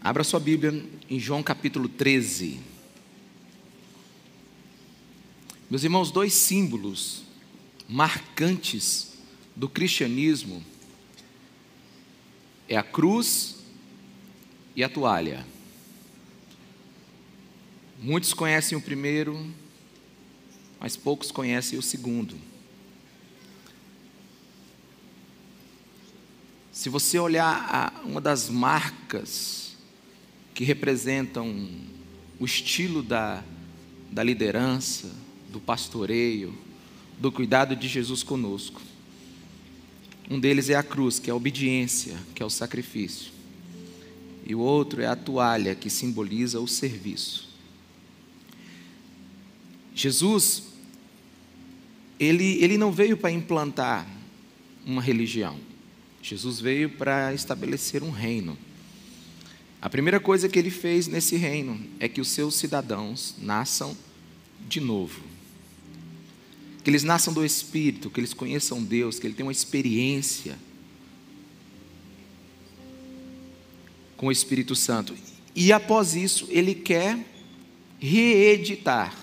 [0.00, 2.60] Abra sua Bíblia em João capítulo 13.
[5.68, 7.24] Meus irmãos, dois símbolos
[7.88, 9.14] marcantes
[9.56, 10.64] do cristianismo
[12.68, 13.56] é a cruz
[14.76, 15.44] e a toalha.
[17.98, 19.52] Muitos conhecem o primeiro,
[20.78, 22.38] mas poucos conhecem o segundo.
[26.70, 29.67] Se você olhar uma das marcas
[30.58, 31.68] que representam
[32.36, 33.44] o estilo da,
[34.10, 35.08] da liderança,
[35.52, 36.52] do pastoreio,
[37.16, 38.82] do cuidado de Jesus conosco,
[40.28, 43.30] um deles é a cruz, que é a obediência, que é o sacrifício.
[44.44, 47.48] E o outro é a toalha, que simboliza o serviço.
[49.94, 50.64] Jesus,
[52.18, 54.08] ele, ele não veio para implantar
[54.84, 55.56] uma religião.
[56.20, 58.58] Jesus veio para estabelecer um reino.
[59.80, 63.96] A primeira coisa que ele fez nesse reino é que os seus cidadãos nasçam
[64.68, 65.20] de novo.
[66.82, 70.58] Que eles nasçam do Espírito, que eles conheçam Deus, que ele tenha uma experiência
[74.16, 75.14] com o Espírito Santo.
[75.54, 77.24] E após isso, ele quer
[78.00, 79.14] reeditar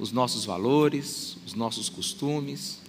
[0.00, 2.80] os nossos valores, os nossos costumes,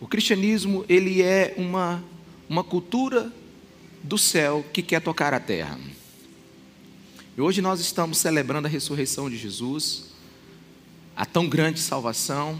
[0.00, 2.04] o cristianismo, ele é uma,
[2.48, 3.32] uma cultura
[4.02, 5.78] do céu que quer tocar a terra.
[7.36, 10.12] E hoje nós estamos celebrando a ressurreição de Jesus,
[11.16, 12.58] a tão grande salvação,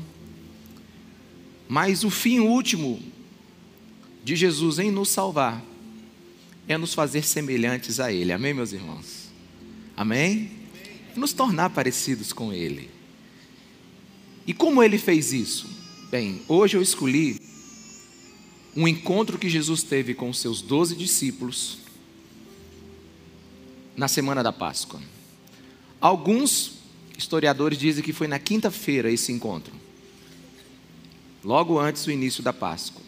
[1.69, 3.03] mas o fim último
[4.25, 5.63] de Jesus em nos salvar
[6.69, 8.33] é nos fazer semelhantes a Ele.
[8.33, 9.31] Amém, meus irmãos?
[9.97, 10.51] Amém?
[11.17, 12.89] Nos tornar parecidos com Ele.
[14.47, 15.69] E como Ele fez isso?
[16.11, 17.41] Bem, hoje eu escolhi
[18.75, 21.79] um encontro que Jesus teve com os seus doze discípulos
[23.97, 25.01] na semana da Páscoa.
[26.01, 26.79] Alguns
[27.17, 29.73] historiadores dizem que foi na quinta-feira esse encontro,
[31.45, 33.03] logo antes do início da Páscoa.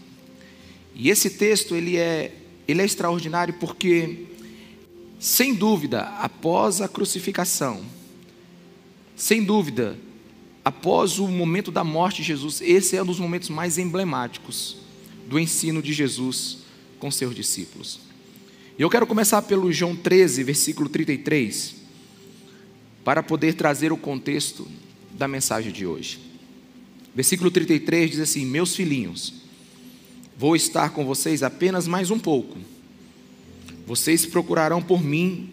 [0.94, 2.36] E esse texto ele é,
[2.68, 4.26] ele é extraordinário porque,
[5.18, 7.84] sem dúvida, após a crucificação,
[9.16, 9.98] sem dúvida,
[10.62, 14.83] após o momento da morte de Jesus, esse é um dos momentos mais emblemáticos
[15.28, 16.58] do ensino de Jesus
[16.98, 18.00] com seus discípulos.
[18.78, 21.76] E eu quero começar pelo João 13, versículo 33,
[23.04, 24.66] para poder trazer o contexto
[25.12, 26.18] da mensagem de hoje.
[27.14, 29.34] Versículo 33 diz assim: Meus filhinhos,
[30.36, 32.58] vou estar com vocês apenas mais um pouco.
[33.86, 35.50] Vocês procurarão por mim,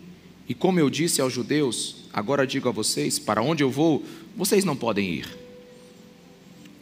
[0.47, 4.03] e como eu disse aos judeus, agora digo a vocês: para onde eu vou,
[4.35, 5.40] vocês não podem ir.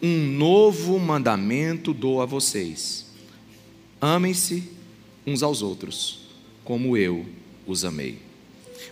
[0.02, 3.06] Um novo mandamento dou a vocês:
[4.00, 4.64] amem-se
[5.26, 6.20] uns aos outros,
[6.64, 7.26] como eu
[7.68, 8.20] os amei.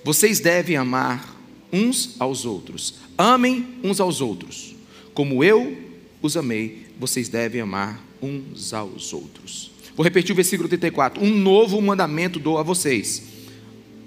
[0.03, 1.35] Vocês devem amar
[1.71, 2.95] uns aos outros.
[3.17, 4.75] Amem uns aos outros.
[5.13, 5.77] Como eu
[6.21, 9.71] os amei, vocês devem amar uns aos outros.
[9.95, 11.23] Vou repetir o versículo 34.
[11.23, 13.23] Um novo mandamento dou a vocês: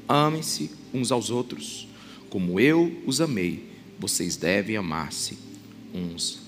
[0.09, 1.89] amem-se uns aos outros,
[2.29, 5.37] como eu os amei vocês devem amar-se
[5.93, 6.40] uns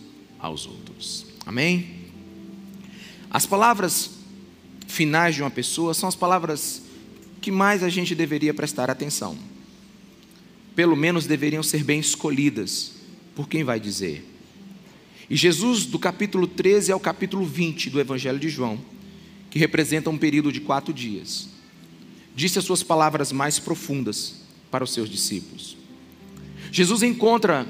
[0.43, 1.25] aos outros.
[1.47, 2.03] Amém?
[3.31, 4.11] As palavras
[4.89, 6.83] finais de uma pessoa são as palavras
[7.41, 9.39] que mais a gente deveria prestar atenção.
[10.75, 12.93] Pelo menos deveriam ser bem escolhidas
[13.35, 14.29] por quem vai dizer.
[15.31, 18.79] E Jesus, do capítulo 13 ao capítulo 20 do Evangelho de João,
[19.49, 21.49] que representa um período de quatro dias,
[22.35, 25.77] disse as suas palavras mais profundas para os seus discípulos.
[26.71, 27.67] Jesus encontra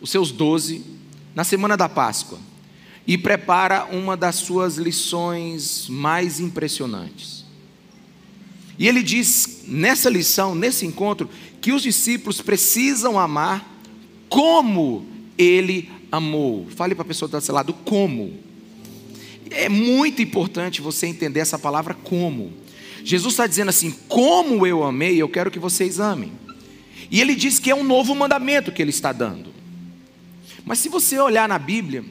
[0.00, 0.93] os seus doze
[1.34, 2.38] na semana da Páscoa
[3.06, 7.44] e prepara uma das suas lições mais impressionantes.
[8.78, 11.28] E ele diz nessa lição, nesse encontro,
[11.60, 13.64] que os discípulos precisam amar
[14.28, 15.06] como
[15.38, 16.66] ele amou.
[16.74, 18.38] Fale para a pessoa do seu lado, como.
[19.50, 22.52] É muito importante você entender essa palavra como.
[23.04, 26.32] Jesus está dizendo assim: como eu amei, eu quero que vocês amem.
[27.10, 29.53] E ele diz que é um novo mandamento que ele está dando.
[30.64, 32.04] Mas se você olhar na Bíblia,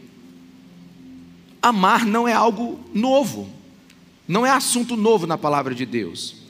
[1.62, 3.50] amar não é algo novo,
[4.28, 6.44] não é assunto novo na palavra de Deus.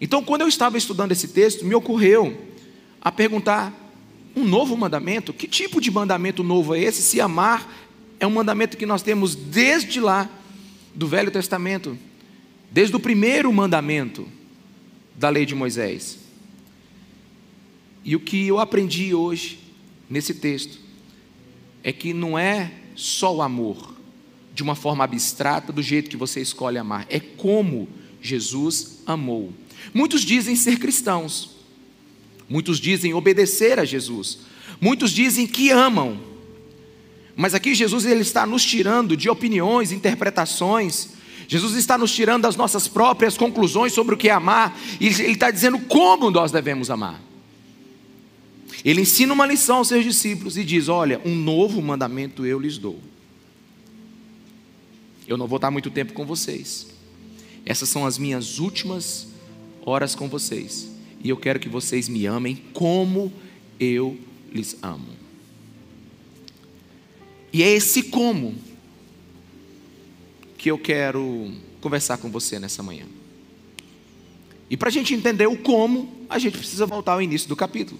[0.00, 2.36] Então, quando eu estava estudando esse texto, me ocorreu
[3.00, 3.72] a perguntar:
[4.34, 5.32] um novo mandamento?
[5.32, 7.02] Que tipo de mandamento novo é esse?
[7.02, 7.72] Se amar
[8.18, 10.28] é um mandamento que nós temos desde lá
[10.94, 11.96] do Velho Testamento,
[12.70, 14.26] desde o primeiro mandamento
[15.16, 16.18] da lei de Moisés.
[18.04, 19.58] E o que eu aprendi hoje,
[20.10, 20.83] nesse texto,
[21.84, 23.94] é que não é só o amor,
[24.54, 27.86] de uma forma abstrata, do jeito que você escolhe amar, é como
[28.22, 29.52] Jesus amou.
[29.92, 31.50] Muitos dizem ser cristãos,
[32.48, 34.38] muitos dizem obedecer a Jesus,
[34.80, 36.18] muitos dizem que amam.
[37.36, 41.10] Mas aqui Jesus ele está nos tirando de opiniões, interpretações.
[41.48, 44.78] Jesus está nos tirando das nossas próprias conclusões sobre o que é amar.
[45.00, 47.20] E ele está dizendo como nós devemos amar.
[48.84, 52.76] Ele ensina uma lição aos seus discípulos e diz: Olha, um novo mandamento eu lhes
[52.76, 53.00] dou.
[55.26, 56.88] Eu não vou estar muito tempo com vocês.
[57.64, 59.28] Essas são as minhas últimas
[59.86, 60.90] horas com vocês.
[61.22, 63.32] E eu quero que vocês me amem como
[63.80, 64.18] eu
[64.52, 65.08] lhes amo.
[67.50, 68.54] E é esse como
[70.58, 73.06] que eu quero conversar com você nessa manhã.
[74.68, 77.98] E para a gente entender o como, a gente precisa voltar ao início do capítulo.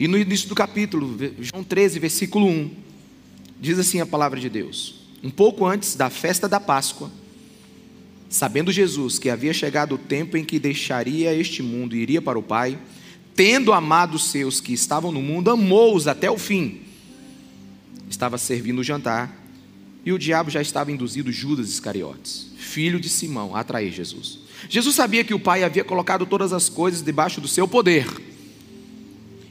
[0.00, 2.70] E no início do capítulo, João 13, versículo 1,
[3.60, 7.10] diz assim a palavra de Deus: Um pouco antes da festa da Páscoa,
[8.28, 12.38] sabendo Jesus que havia chegado o tempo em que deixaria este mundo e iria para
[12.38, 12.78] o Pai,
[13.34, 16.82] tendo amado os seus que estavam no mundo, amou-os até o fim.
[18.08, 19.36] Estava servindo o jantar
[20.04, 24.38] e o diabo já estava induzido Judas Iscariotes, filho de Simão, a atrair Jesus.
[24.68, 28.27] Jesus sabia que o Pai havia colocado todas as coisas debaixo do seu poder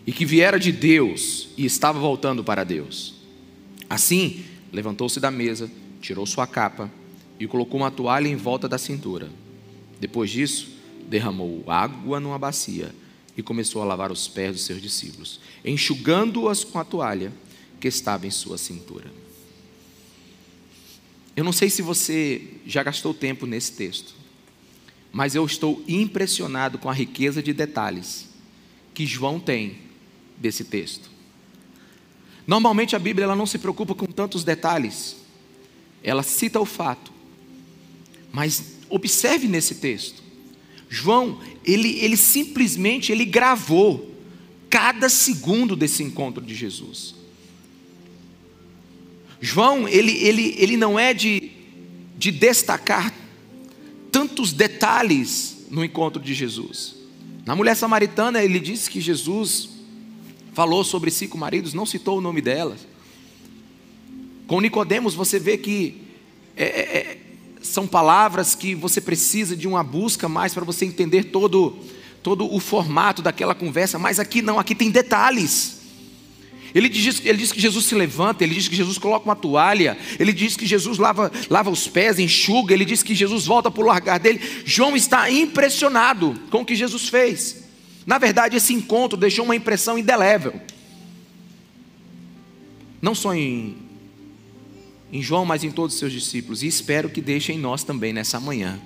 [0.08, 3.16] e que viera de Deus e estava voltando para Deus.
[3.90, 5.70] Assim, levantou-se da mesa,
[6.00, 6.90] tirou sua capa
[7.38, 9.30] e colocou uma toalha em volta da cintura.
[10.00, 10.70] Depois disso,
[11.10, 12.96] derramou água numa bacia
[13.36, 17.34] e começou a lavar os pés dos seus discípulos, enxugando-as com a toalha
[17.78, 19.12] que estava em sua cintura.
[21.36, 24.16] Eu não sei se você já gastou tempo nesse texto,
[25.12, 28.30] mas eu estou impressionado com a riqueza de detalhes
[28.94, 29.87] que João tem
[30.38, 31.10] desse texto.
[32.46, 35.18] Normalmente a Bíblia ela não se preocupa com tantos detalhes.
[36.02, 37.12] Ela cita o fato.
[38.32, 40.24] Mas observe nesse texto.
[40.90, 44.16] João, ele, ele simplesmente ele gravou
[44.70, 47.16] cada segundo desse encontro de Jesus.
[49.42, 51.52] João, ele, ele, ele não é de,
[52.18, 53.14] de destacar
[54.12, 56.96] tantos detalhes no encontro de Jesus.
[57.46, 59.70] Na mulher samaritana, ele disse que Jesus
[60.58, 62.80] falou sobre cinco maridos, não citou o nome delas.
[64.48, 66.02] Com Nicodemos você vê que
[66.56, 67.18] é, é, é,
[67.62, 71.78] são palavras que você precisa de uma busca mais para você entender todo,
[72.24, 75.78] todo o formato daquela conversa, mas aqui não, aqui tem detalhes.
[76.74, 79.96] Ele diz, ele diz que Jesus se levanta, ele diz que Jesus coloca uma toalha,
[80.18, 83.84] ele diz que Jesus lava, lava os pés, enxuga, ele diz que Jesus volta para
[83.84, 84.42] o largar dele.
[84.66, 87.67] João está impressionado com o que Jesus fez.
[88.08, 90.54] Na verdade, esse encontro deixou uma impressão indelével.
[93.02, 93.76] Não só em,
[95.12, 96.64] em João, mas em todos os seus discípulos.
[96.64, 98.80] E espero que deixe em nós também nessa manhã.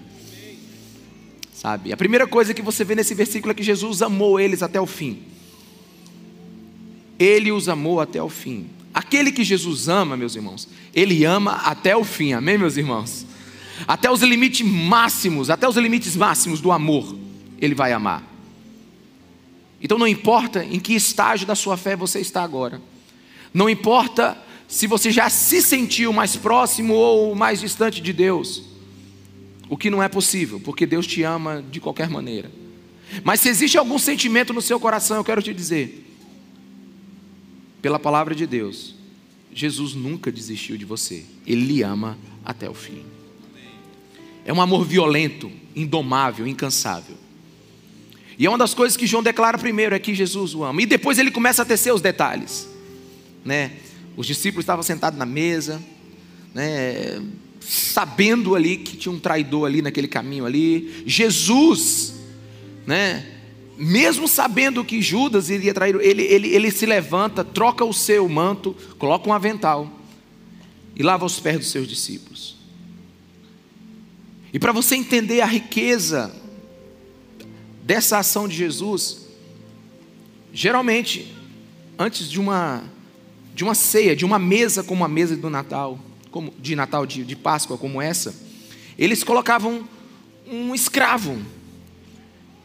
[1.53, 1.93] Sabe?
[1.93, 4.87] A primeira coisa que você vê nesse versículo é que Jesus amou eles até o
[4.87, 5.21] fim.
[7.19, 8.71] Ele os amou até o fim.
[8.91, 12.33] Aquele que Jesus ama, meus irmãos, ele ama até o fim.
[12.33, 13.27] Amém, meus irmãos?
[13.87, 17.15] Até os limites máximos, até os limites máximos do amor,
[17.59, 18.30] ele vai amar.
[19.81, 22.81] Então não importa em que estágio da sua fé você está agora.
[23.53, 24.37] Não importa
[24.67, 28.63] se você já se sentiu mais próximo ou mais distante de Deus.
[29.67, 32.51] O que não é possível, porque Deus te ama de qualquer maneira.
[33.23, 36.07] Mas se existe algum sentimento no seu coração, eu quero te dizer,
[37.81, 38.95] pela palavra de Deus,
[39.53, 41.25] Jesus nunca desistiu de você.
[41.45, 43.03] Ele lhe ama até o fim.
[44.45, 47.17] É um amor violento, indomável, incansável.
[48.41, 50.81] E é uma das coisas que João declara primeiro é que Jesus o ama.
[50.81, 52.67] E depois ele começa a tecer os detalhes.
[53.45, 53.73] Né?
[54.17, 55.79] Os discípulos estavam sentados na mesa,
[56.51, 57.21] né?
[57.59, 61.03] sabendo ali que tinha um traidor ali naquele caminho ali.
[61.05, 62.15] Jesus,
[62.87, 63.23] né?
[63.77, 68.75] mesmo sabendo que Judas iria trair, ele, ele, ele se levanta, troca o seu manto,
[68.97, 69.87] coloca um avental
[70.95, 72.57] e lava os pés dos seus discípulos.
[74.51, 76.40] E para você entender a riqueza
[77.91, 79.27] dessa ação de Jesus,
[80.53, 81.35] geralmente,
[81.99, 82.85] antes de uma,
[83.53, 85.99] de uma ceia, de uma mesa como a mesa do Natal,
[86.31, 88.33] como, de Natal, de, de Páscoa como essa,
[88.97, 89.85] eles colocavam
[90.49, 91.37] um escravo,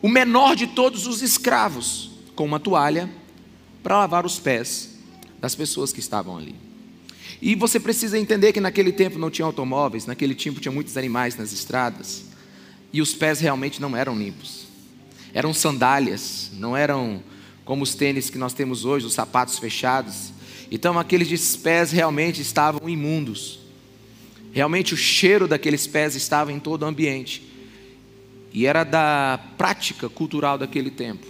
[0.00, 3.10] o menor de todos os escravos, com uma toalha
[3.82, 4.90] para lavar os pés
[5.40, 6.54] das pessoas que estavam ali.
[7.42, 11.34] E você precisa entender que naquele tempo não tinha automóveis, naquele tempo tinha muitos animais
[11.34, 12.26] nas estradas,
[12.92, 14.65] e os pés realmente não eram limpos
[15.36, 17.22] eram sandálias, não eram
[17.62, 20.32] como os tênis que nós temos hoje, os sapatos fechados.
[20.70, 23.58] Então aqueles pés realmente estavam imundos.
[24.50, 27.42] Realmente o cheiro daqueles pés estava em todo o ambiente.
[28.50, 31.26] E era da prática cultural daquele tempo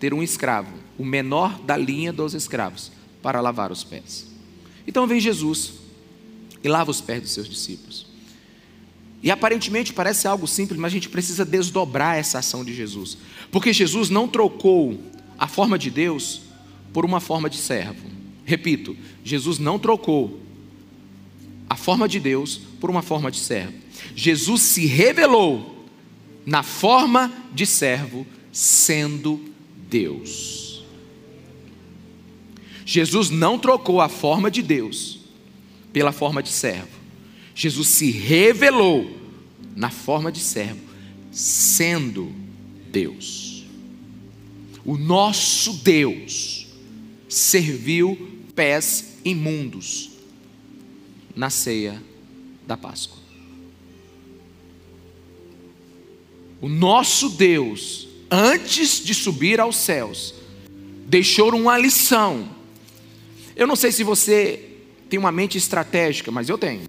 [0.00, 2.90] ter um escravo, o menor da linha dos escravos,
[3.22, 4.26] para lavar os pés.
[4.84, 5.74] Então vem Jesus
[6.60, 8.04] e lava os pés dos seus discípulos.
[9.22, 13.16] E aparentemente parece algo simples, mas a gente precisa desdobrar essa ação de Jesus.
[13.50, 14.98] Porque Jesus não trocou
[15.38, 16.42] a forma de Deus
[16.92, 18.10] por uma forma de servo.
[18.44, 20.40] Repito, Jesus não trocou
[21.70, 23.74] a forma de Deus por uma forma de servo.
[24.16, 25.86] Jesus se revelou
[26.44, 29.40] na forma de servo, sendo
[29.88, 30.84] Deus.
[32.84, 35.20] Jesus não trocou a forma de Deus
[35.92, 37.01] pela forma de servo.
[37.54, 39.18] Jesus se revelou
[39.76, 40.80] na forma de servo,
[41.30, 42.32] sendo
[42.90, 43.64] Deus.
[44.84, 46.66] O nosso Deus
[47.28, 48.16] serviu
[48.54, 50.10] pés imundos
[51.34, 52.02] na ceia
[52.66, 53.18] da Páscoa.
[56.60, 60.34] O nosso Deus, antes de subir aos céus,
[61.06, 62.48] deixou uma lição.
[63.56, 64.70] Eu não sei se você
[65.08, 66.82] tem uma mente estratégica, mas eu tenho.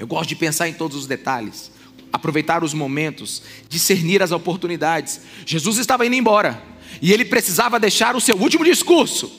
[0.00, 1.70] Eu gosto de pensar em todos os detalhes,
[2.10, 5.20] aproveitar os momentos, discernir as oportunidades.
[5.44, 6.60] Jesus estava indo embora
[7.02, 9.30] e ele precisava deixar o seu último discurso.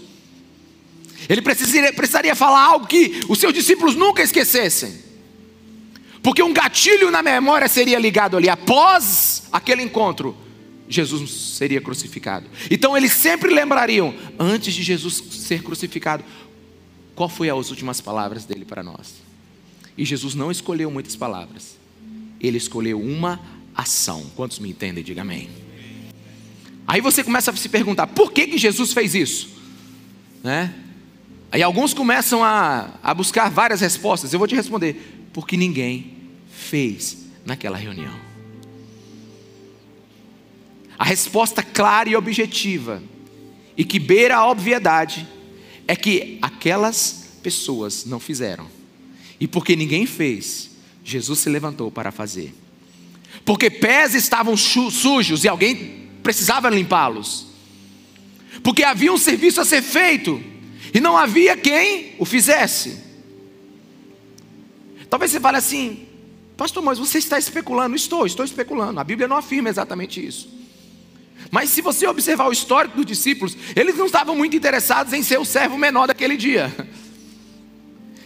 [1.27, 4.99] Ele precisaria, precisaria falar algo que os seus discípulos nunca esquecessem.
[6.21, 8.47] Porque um gatilho na memória seria ligado ali.
[8.47, 10.37] Após aquele encontro,
[10.87, 12.45] Jesus seria crucificado.
[12.69, 16.23] Então eles sempre lembrariam, antes de Jesus ser crucificado,
[17.15, 19.30] qual foi as últimas palavras dele para nós?
[19.97, 21.77] E Jesus não escolheu muitas palavras.
[22.39, 23.39] Ele escolheu uma
[23.75, 24.25] ação.
[24.35, 25.03] Quantos me entendem?
[25.03, 25.49] Diga amém.
[26.87, 29.49] Aí você começa a se perguntar: por que, que Jesus fez isso?
[30.43, 30.73] Né?
[31.51, 34.33] Aí alguns começam a, a buscar várias respostas.
[34.33, 36.13] Eu vou te responder: porque ninguém
[36.49, 38.13] fez naquela reunião.
[40.97, 43.01] A resposta clara e objetiva,
[43.75, 45.27] e que beira a obviedade,
[45.87, 48.67] é que aquelas pessoas não fizeram.
[49.41, 50.69] E porque ninguém fez,
[51.03, 52.53] Jesus se levantou para fazer.
[53.43, 57.47] Porque pés estavam sujos e alguém precisava limpá-los.
[58.63, 60.39] Porque havia um serviço a ser feito
[60.93, 63.01] e não havia quem o fizesse.
[65.09, 66.05] Talvez você fale assim,
[66.55, 67.95] pastor, mas você está especulando.
[67.95, 68.99] Estou, estou especulando.
[68.99, 70.53] A Bíblia não afirma exatamente isso.
[71.49, 75.39] Mas se você observar o histórico dos discípulos, eles não estavam muito interessados em ser
[75.39, 76.71] o servo menor daquele dia.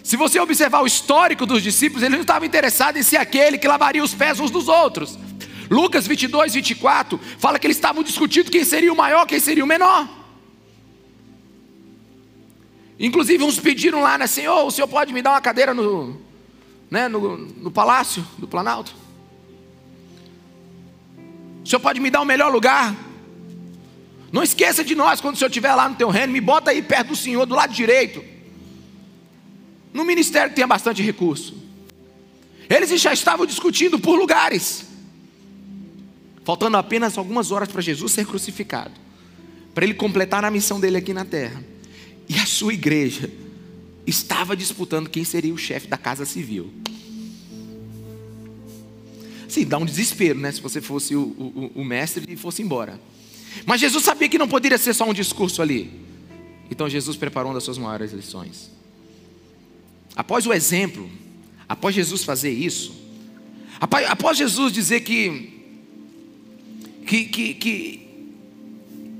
[0.06, 3.68] Se você observar o histórico dos discípulos, eles não estavam interessados em ser aquele que
[3.68, 5.18] lavaria os pés uns dos outros.
[5.68, 9.68] Lucas 22, 24 fala que eles estavam discutindo quem seria o maior, quem seria o
[9.68, 10.08] menor.
[13.00, 16.22] Inclusive, uns pediram lá, né, Senhor, o senhor pode me dar uma cadeira no,
[16.88, 18.96] né, no, no palácio do Planalto?
[21.64, 22.96] O senhor pode me dar o um melhor lugar?
[24.32, 26.84] Não esqueça de nós quando o senhor estiver lá no teu reino, me bota aí
[26.84, 28.35] perto do senhor, do lado direito.
[29.96, 31.56] No ministério tem bastante recurso.
[32.70, 34.84] Eles já estavam discutindo por lugares.
[36.44, 38.92] Faltando apenas algumas horas para Jesus ser crucificado.
[39.74, 41.64] Para ele completar a missão dele aqui na terra.
[42.28, 43.32] E a sua igreja
[44.06, 46.74] estava disputando quem seria o chefe da casa civil.
[49.48, 50.52] Sim, dá um desespero, né?
[50.52, 53.00] Se você fosse o, o, o mestre e fosse embora.
[53.66, 55.90] Mas Jesus sabia que não poderia ser só um discurso ali.
[56.70, 58.75] Então Jesus preparou uma das suas maiores lições.
[60.16, 61.10] Após o exemplo,
[61.68, 62.94] após Jesus fazer isso,
[63.80, 65.54] após Jesus dizer que
[67.06, 68.08] que, que, que,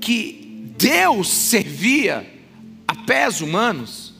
[0.00, 2.26] que Deus servia
[2.86, 4.12] a pés humanos,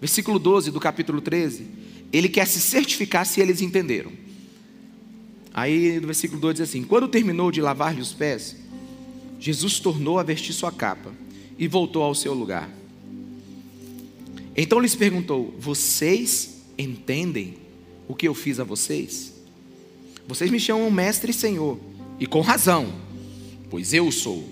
[0.00, 1.66] versículo 12 do capítulo 13,
[2.12, 4.10] ele quer se certificar se eles entenderam.
[5.52, 8.56] Aí no versículo 2 diz assim: Quando terminou de lavar-lhe os pés,
[9.38, 11.12] Jesus tornou a vestir sua capa
[11.58, 12.70] e voltou ao seu lugar.
[14.60, 17.54] Então lhes perguntou: Vocês entendem
[18.08, 19.32] o que eu fiz a vocês?
[20.26, 21.78] Vocês me chamam mestre e senhor,
[22.18, 22.92] e com razão,
[23.70, 24.44] pois eu sou.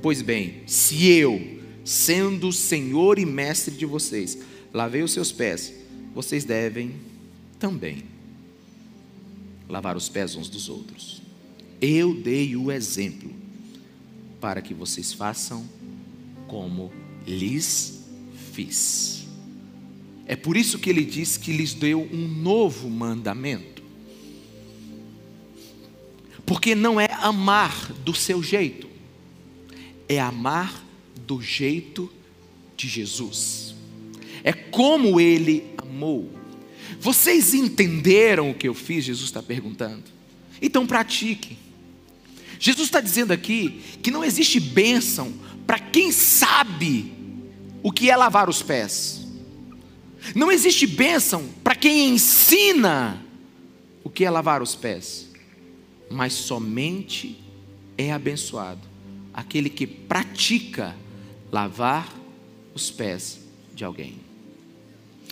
[0.00, 4.38] Pois bem, se eu, sendo Senhor e Mestre de vocês,
[4.72, 5.74] lavei os seus pés,
[6.14, 6.94] vocês devem
[7.58, 8.02] também
[9.68, 11.20] lavar os pés uns dos outros.
[11.78, 13.30] Eu dei o exemplo
[14.40, 15.68] para que vocês façam
[16.48, 16.90] como
[17.26, 17.99] lhes
[18.50, 19.20] fiz.
[20.26, 23.82] É por isso que ele diz que lhes deu um novo mandamento.
[26.46, 28.88] Porque não é amar do seu jeito,
[30.08, 30.84] é amar
[31.26, 32.10] do jeito
[32.76, 33.74] de Jesus.
[34.42, 36.30] É como ele amou.
[37.00, 39.04] Vocês entenderam o que eu fiz?
[39.04, 40.04] Jesus está perguntando.
[40.62, 41.56] Então pratique.
[42.58, 45.32] Jesus está dizendo aqui que não existe bênção
[45.66, 47.12] para quem sabe
[47.82, 49.26] o que é lavar os pés.
[50.34, 53.24] Não existe bênção para quem ensina
[54.04, 55.28] o que é lavar os pés.
[56.10, 57.42] Mas somente
[57.96, 58.80] é abençoado
[59.32, 60.96] aquele que pratica
[61.50, 62.12] lavar
[62.74, 63.38] os pés
[63.74, 64.18] de alguém.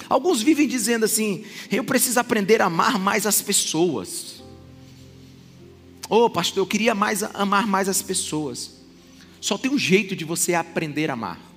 [0.08, 4.42] Alguns vivem dizendo assim: eu preciso aprender a amar mais as pessoas.
[6.08, 8.78] Oh, pastor, eu queria mais amar mais as pessoas.
[9.40, 11.47] Só tem um jeito de você aprender a amar.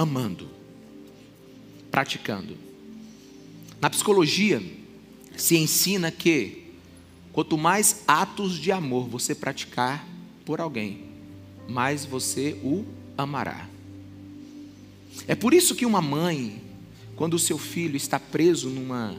[0.00, 0.48] Amando.
[1.90, 2.56] Praticando.
[3.82, 4.62] Na psicologia
[5.36, 6.72] se ensina que
[7.34, 10.08] quanto mais atos de amor você praticar
[10.46, 11.02] por alguém,
[11.68, 13.68] mais você o amará.
[15.28, 16.62] É por isso que uma mãe,
[17.14, 19.14] quando o seu filho está preso numa,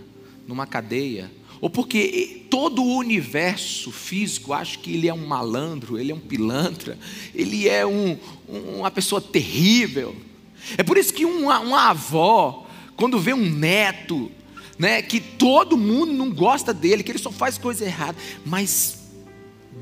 [0.47, 6.11] numa cadeia, ou porque todo o universo físico acha que ele é um malandro, ele
[6.11, 6.97] é um pilantra,
[7.35, 8.17] ele é um,
[8.49, 10.30] uma pessoa terrível.
[10.77, 14.31] É por isso que uma, uma avó, quando vê um neto,
[14.77, 18.99] né, que todo mundo não gosta dele, que ele só faz coisa errada, mas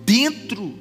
[0.06, 0.78] dentro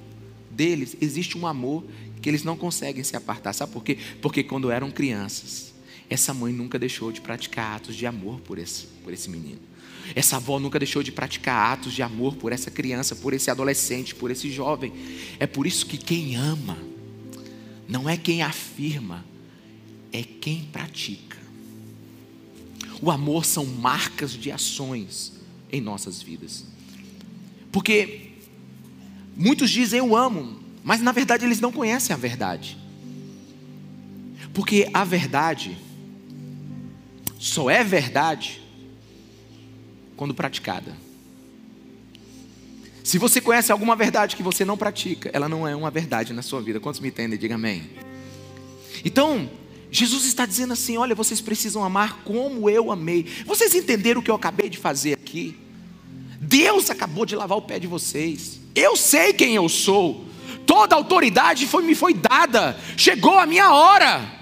[0.50, 1.84] deles existe um amor
[2.20, 3.52] que eles não conseguem se apartar.
[3.52, 3.96] Sabe por quê?
[4.20, 5.72] Porque quando eram crianças,
[6.10, 9.60] essa mãe nunca deixou de praticar atos de amor por esse, por esse menino.
[10.14, 14.14] Essa avó nunca deixou de praticar atos de amor por essa criança, por esse adolescente,
[14.14, 14.92] por esse jovem.
[15.38, 16.78] É por isso que quem ama
[17.86, 19.24] não é quem afirma,
[20.12, 21.36] é quem pratica.
[23.00, 25.32] O amor são marcas de ações
[25.70, 26.64] em nossas vidas.
[27.70, 28.32] Porque
[29.36, 32.76] muitos dizem eu amo, mas na verdade eles não conhecem a verdade.
[34.52, 35.76] Porque a verdade
[37.38, 38.60] só é verdade
[40.16, 40.96] quando praticada.
[43.04, 46.42] Se você conhece alguma verdade que você não pratica, ela não é uma verdade na
[46.42, 46.80] sua vida.
[46.80, 47.38] Quantos me entendem?
[47.38, 47.88] Diga amém.
[49.04, 49.48] Então,
[49.90, 53.26] Jesus está dizendo assim: olha, vocês precisam amar como eu amei.
[53.46, 55.56] Vocês entenderam o que eu acabei de fazer aqui?
[56.40, 58.60] Deus acabou de lavar o pé de vocês.
[58.74, 60.24] Eu sei quem eu sou.
[60.66, 62.78] Toda autoridade foi, me foi dada.
[62.96, 64.38] Chegou a minha hora.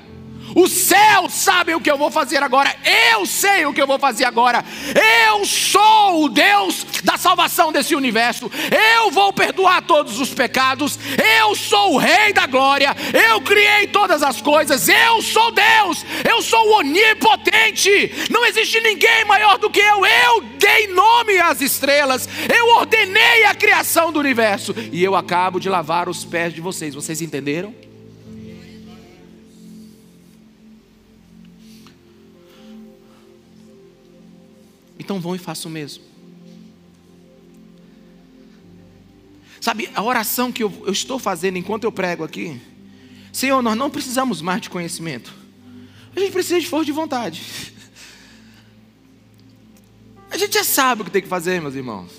[0.55, 2.75] Os céus sabem o que eu vou fazer agora.
[3.13, 4.65] Eu sei o que eu vou fazer agora.
[5.29, 8.51] Eu sou o Deus da salvação desse universo.
[8.97, 10.99] Eu vou perdoar todos os pecados.
[11.41, 12.97] Eu sou o Rei da glória.
[13.31, 14.89] Eu criei todas as coisas.
[14.89, 16.05] Eu sou Deus.
[16.29, 18.13] Eu sou onipotente.
[18.29, 20.05] Não existe ninguém maior do que eu.
[20.05, 22.29] Eu dei nome às estrelas.
[22.53, 24.75] Eu ordenei a criação do universo.
[24.91, 26.93] E eu acabo de lavar os pés de vocês.
[26.93, 27.86] Vocês entenderam?
[35.07, 36.03] Então vão e façam o mesmo.
[39.61, 42.61] Sabe, a oração que eu, eu estou fazendo enquanto eu prego aqui,
[43.33, 45.33] Senhor, nós não precisamos mais de conhecimento,
[46.15, 47.41] a gente precisa de força de vontade.
[50.29, 52.11] A gente já sabe o que tem que fazer, meus irmãos.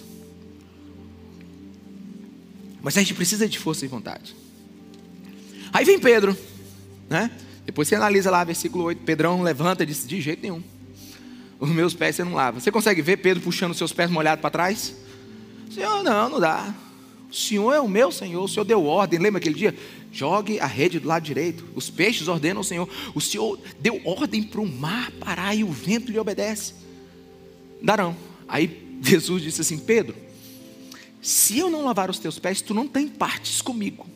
[2.81, 4.33] Mas a gente precisa de força e vontade.
[5.73, 6.35] Aí vem Pedro,
[7.09, 7.29] né?
[7.65, 9.03] Depois você analisa lá, versículo 8.
[9.03, 10.63] Pedrão levanta e diz: De jeito nenhum
[11.59, 12.59] os meus pés você não lava.
[12.59, 14.95] Você consegue ver Pedro puxando seus pés molhados para trás?
[15.71, 16.73] Senhor, não, não dá.
[17.29, 19.19] O Senhor é o meu Senhor, o Senhor deu ordem.
[19.19, 19.75] Lembra aquele dia?
[20.11, 21.67] Jogue a rede do lado direito.
[21.75, 22.87] Os peixes ordenam o Senhor.
[23.13, 26.73] O Senhor deu ordem para o mar parar e o vento lhe obedece.
[27.81, 28.15] Darão.
[28.47, 30.15] Aí Jesus disse assim: Pedro,
[31.21, 34.07] se eu não lavar os teus pés, tu não tem partes comigo.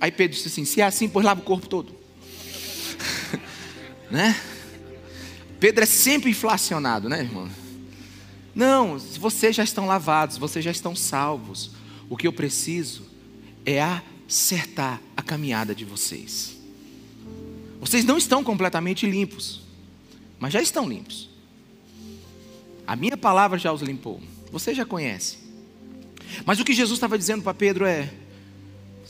[0.00, 1.94] Aí Pedro disse assim: se é assim, pois lava o corpo todo.
[4.10, 4.34] né?
[5.60, 7.48] Pedro é sempre inflacionado, né, irmão?
[8.54, 11.72] Não, vocês já estão lavados, vocês já estão salvos.
[12.08, 13.06] O que eu preciso
[13.64, 16.56] é acertar a caminhada de vocês.
[17.78, 19.62] Vocês não estão completamente limpos,
[20.38, 21.28] mas já estão limpos.
[22.86, 24.20] A minha palavra já os limpou.
[24.50, 25.38] Você já conhece.
[26.44, 28.12] Mas o que Jesus estava dizendo para Pedro é: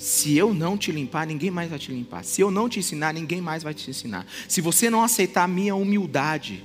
[0.00, 2.24] se eu não te limpar, ninguém mais vai te limpar.
[2.24, 4.26] Se eu não te ensinar, ninguém mais vai te ensinar.
[4.48, 6.64] Se você não aceitar a minha humildade,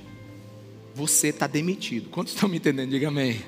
[0.94, 2.08] você está demitido.
[2.08, 2.88] Quantos estão me entendendo?
[2.88, 3.42] Diga amém.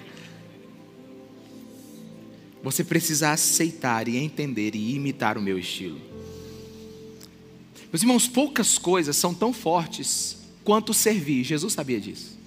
[2.62, 5.98] Você precisa aceitar e entender e imitar o meu estilo.
[7.90, 11.44] Meus irmãos, poucas coisas são tão fortes quanto servir.
[11.44, 12.38] Jesus sabia disso.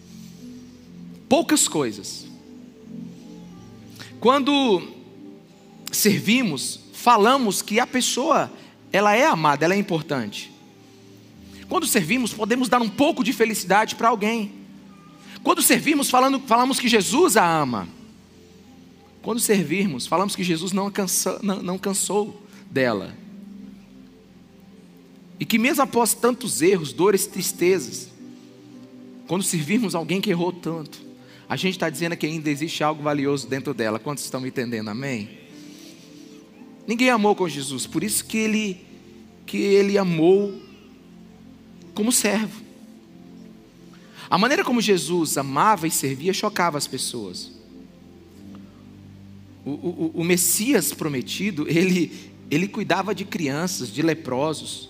[1.27, 2.27] Poucas coisas.
[4.19, 4.93] Quando
[5.91, 8.51] servimos, falamos que a pessoa,
[8.91, 10.51] ela é amada, ela é importante.
[11.67, 14.51] Quando servimos, podemos dar um pouco de felicidade para alguém.
[15.43, 17.87] Quando servimos, falando, falamos que Jesus a ama.
[19.21, 23.15] Quando servirmos, falamos que Jesus não cansou, não, não cansou dela.
[25.39, 28.09] E que mesmo após tantos erros, dores, tristezas,
[29.27, 31.01] quando servirmos alguém que errou tanto,
[31.49, 33.97] a gente está dizendo que ainda existe algo valioso dentro dela.
[33.97, 34.89] Quantos estão me entendendo?
[34.89, 35.40] Amém?
[36.87, 38.85] Ninguém amou com Jesus, por isso que ele,
[39.45, 40.59] que ele amou
[41.93, 42.61] como servo.
[44.29, 47.51] A maneira como Jesus amava e servia chocava as pessoas.
[49.63, 54.89] O, o, o Messias prometido, ele, ele cuidava de crianças, de leprosos.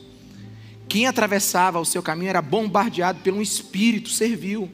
[0.87, 4.69] Quem atravessava o seu caminho era bombardeado pelo Espírito servil.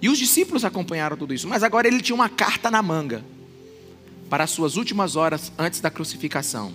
[0.00, 3.24] E os discípulos acompanharam tudo isso, mas agora ele tinha uma carta na manga
[4.28, 6.72] para as suas últimas horas antes da crucificação.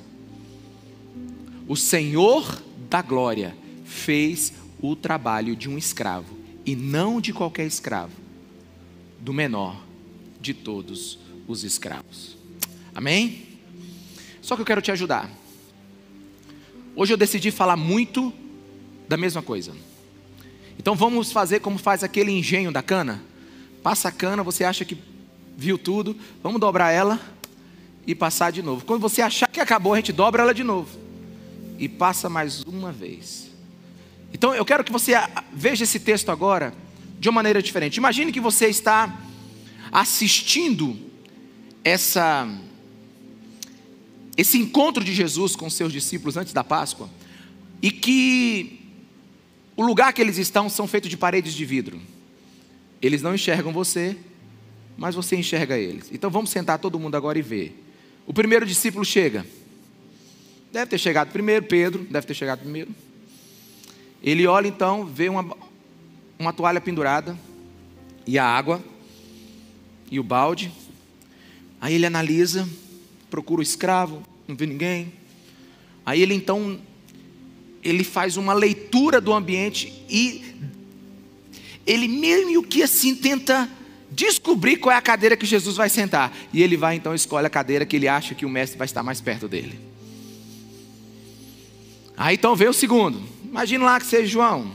[1.67, 8.13] O Senhor da glória fez o trabalho de um escravo, e não de qualquer escravo,
[9.19, 9.83] do menor
[10.39, 12.37] de todos os escravos.
[12.93, 13.47] Amém?
[14.41, 15.29] Só que eu quero te ajudar.
[16.95, 18.33] Hoje eu decidi falar muito
[19.07, 19.73] da mesma coisa.
[20.77, 23.21] Então vamos fazer como faz aquele engenho da cana.
[23.83, 24.97] Passa a cana, você acha que
[25.57, 27.19] viu tudo, vamos dobrar ela
[28.05, 28.85] e passar de novo.
[28.85, 30.97] Quando você achar que acabou, a gente dobra ela de novo
[31.77, 33.49] e passa mais uma vez.
[34.33, 35.13] Então eu quero que você
[35.53, 36.73] veja esse texto agora
[37.19, 37.97] de uma maneira diferente.
[37.97, 39.17] Imagine que você está
[39.91, 40.97] assistindo
[41.83, 42.47] essa
[44.37, 47.09] esse encontro de Jesus com seus discípulos antes da Páscoa
[47.81, 48.79] e que
[49.75, 51.99] o lugar que eles estão são feitos de paredes de vidro.
[53.01, 54.15] Eles não enxergam você,
[54.97, 56.09] mas você enxerga eles.
[56.11, 57.88] Então vamos sentar todo mundo agora e ver.
[58.29, 59.43] O primeiro discípulo chega.
[60.71, 62.93] Deve ter chegado primeiro, Pedro, deve ter chegado primeiro.
[64.21, 65.57] Ele olha então, vê uma,
[66.37, 67.35] uma toalha pendurada
[68.27, 68.83] e a água
[70.11, 70.71] e o balde.
[71.81, 72.69] Aí ele analisa,
[73.31, 75.11] procura o escravo, não vê ninguém.
[76.05, 76.79] Aí ele então
[77.83, 80.53] ele faz uma leitura do ambiente e
[81.83, 83.67] ele meio que assim tenta
[84.11, 86.35] descobrir qual é a cadeira que Jesus vai sentar.
[86.53, 89.03] E ele vai então escolhe a cadeira que ele acha que o mestre vai estar
[89.03, 89.79] mais perto dele.
[92.17, 93.21] Aí então vem o segundo.
[93.45, 94.71] Imagina lá que seja João,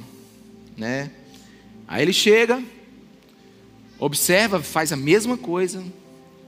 [0.76, 1.10] né?
[1.86, 2.62] Aí ele chega,
[3.98, 5.84] observa, faz a mesma coisa,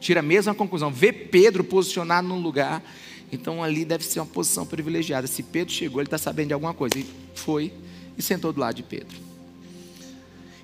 [0.00, 2.82] tira a mesma conclusão, vê Pedro posicionado num lugar,
[3.30, 5.26] então ali deve ser uma posição privilegiada.
[5.26, 6.98] Se Pedro chegou, ele está sabendo de alguma coisa.
[6.98, 7.72] E foi
[8.16, 9.25] e sentou do lado de Pedro.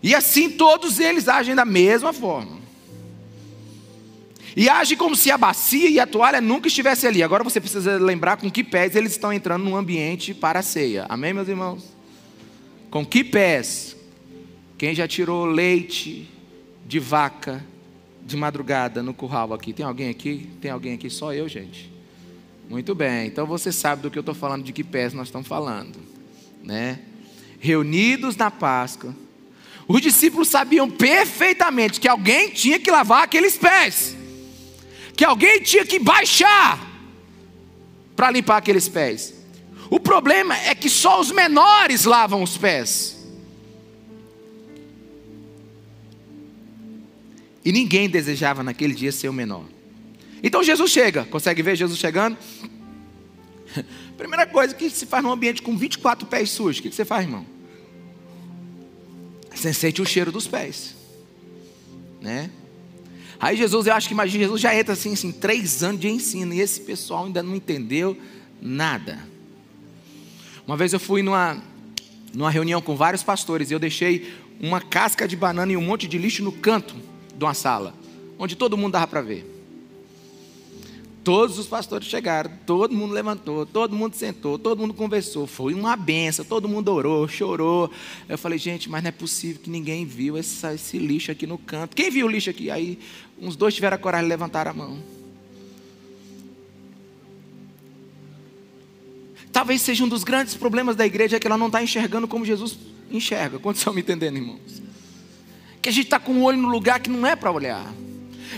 [0.02, 2.60] E assim todos eles agem da mesma forma.
[4.54, 7.22] E agem como se a bacia e a toalha nunca estivessem ali.
[7.22, 11.06] Agora você precisa lembrar com que pés eles estão entrando no ambiente para a ceia.
[11.08, 11.84] Amém, meus irmãos?
[12.90, 13.96] Com que pés?
[14.76, 16.28] Quem já tirou leite
[16.84, 17.64] de vaca
[18.26, 19.72] de madrugada no curral aqui?
[19.72, 20.50] Tem alguém aqui?
[20.60, 21.08] Tem alguém aqui?
[21.08, 21.90] Só eu, gente.
[22.68, 23.26] Muito bem.
[23.28, 25.98] Então você sabe do que eu estou falando, de que pés nós estamos falando,
[26.62, 26.98] né?
[27.58, 29.14] Reunidos na Páscoa,
[29.88, 34.16] os discípulos sabiam perfeitamente que alguém tinha que lavar aqueles pés
[35.16, 36.90] que alguém tinha que baixar
[38.16, 39.34] para limpar aqueles pés.
[39.90, 43.18] O problema é que só os menores lavam os pés.
[47.64, 49.64] E ninguém desejava naquele dia ser o menor.
[50.42, 52.36] Então Jesus chega, consegue ver Jesus chegando?
[54.16, 57.24] Primeira coisa que se faz num ambiente com 24 pés sujos, o que você faz,
[57.24, 57.46] irmão?
[59.54, 60.94] Você sente o cheiro dos pés,
[62.20, 62.50] né?
[63.38, 66.54] Aí Jesus, eu acho que imagina, Jesus já entra assim, assim, três anos de ensino,
[66.54, 68.16] e esse pessoal ainda não entendeu
[68.60, 69.18] nada.
[70.64, 71.60] Uma vez eu fui numa,
[72.32, 76.06] numa reunião com vários pastores, e eu deixei uma casca de banana e um monte
[76.06, 76.94] de lixo no canto
[77.36, 77.94] de uma sala,
[78.38, 79.44] onde todo mundo dava para ver.
[81.24, 85.46] Todos os pastores chegaram, todo mundo levantou, todo mundo sentou, todo mundo conversou.
[85.46, 87.88] Foi uma benção, todo mundo orou, chorou.
[88.28, 91.56] Eu falei, gente, mas não é possível que ninguém viu esse, esse lixo aqui no
[91.58, 91.94] canto.
[91.94, 92.72] Quem viu o lixo aqui?
[92.72, 92.98] Aí
[93.40, 94.98] uns dois tiveram a coragem de levantar a mão.
[99.52, 102.44] Talvez seja um dos grandes problemas da igreja é que ela não está enxergando como
[102.44, 102.76] Jesus
[103.12, 103.60] enxerga.
[103.60, 104.82] Quantos estão me entendendo, irmãos?
[105.80, 107.92] Que a gente está com o olho no lugar que não é para olhar.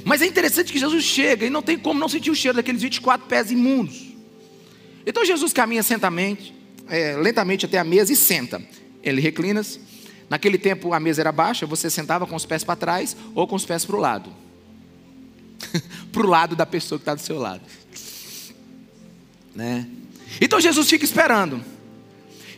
[0.02, 2.82] Mas é interessante que Jesus chega e não tem como não sentir o cheiro daqueles
[2.82, 4.14] 24 pés imundos.
[5.06, 6.54] Então Jesus caminha sentamente,
[6.88, 8.62] é, lentamente até a mesa e senta.
[9.02, 9.80] Ele reclina-se.
[10.28, 13.54] Naquele tempo a mesa era baixa, você sentava com os pés para trás ou com
[13.54, 14.34] os pés para o lado.
[16.10, 17.62] para o lado da pessoa que está do seu lado.
[19.54, 19.86] Né?
[20.40, 21.62] Então Jesus fica esperando.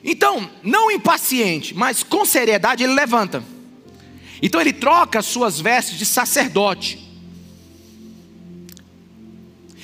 [0.02, 3.42] Então, não impaciente, mas com seriedade, ele levanta.
[4.40, 7.05] Então ele troca as suas vestes de sacerdote.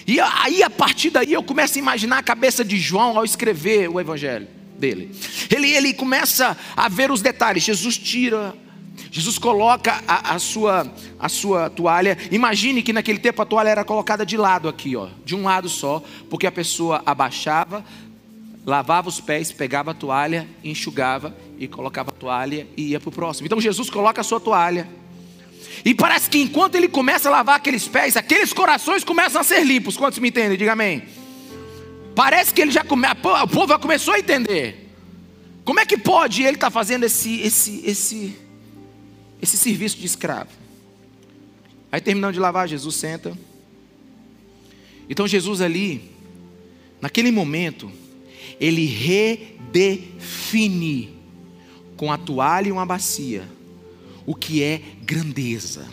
[0.06, 3.88] E aí, a partir daí, eu começo a imaginar a cabeça de João ao escrever
[3.88, 5.14] o evangelho dele.
[5.50, 7.62] Ele, ele começa a ver os detalhes.
[7.62, 8.54] Jesus tira,
[9.10, 12.18] Jesus coloca a, a, sua, a sua toalha.
[12.30, 15.68] Imagine que naquele tempo a toalha era colocada de lado aqui, ó, de um lado
[15.68, 17.84] só, porque a pessoa abaixava,
[18.66, 23.12] lavava os pés, pegava a toalha, enxugava e colocava a toalha e ia para o
[23.12, 23.46] próximo.
[23.46, 24.88] Então Jesus coloca a sua toalha.
[25.84, 29.64] E parece que enquanto ele começa a lavar aqueles pés, aqueles corações começam a ser
[29.64, 29.96] limpos.
[29.96, 30.56] Quantos me entendem?
[30.56, 31.02] Diga amém.
[32.14, 33.06] Parece que ele já come...
[33.08, 34.90] o povo já começou a entender.
[35.64, 38.36] Como é que pode ele estar tá fazendo esse, esse, esse,
[39.40, 40.50] esse serviço de escravo?
[41.90, 43.36] Aí terminando de lavar, Jesus senta.
[45.08, 46.10] Então Jesus ali,
[47.00, 47.90] naquele momento,
[48.60, 48.86] ele
[49.66, 51.12] redefine
[51.96, 53.46] com a toalha e uma bacia
[54.26, 55.86] o que é grandeza,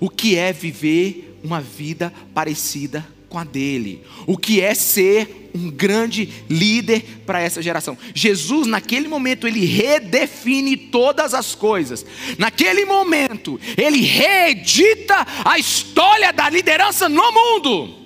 [0.00, 5.70] o que é viver uma vida parecida com a dele, o que é ser um
[5.70, 7.96] grande líder para essa geração.
[8.14, 12.04] Jesus, naquele momento, ele redefine todas as coisas.
[12.38, 18.02] Naquele momento, ele reedita a história da liderança no mundo.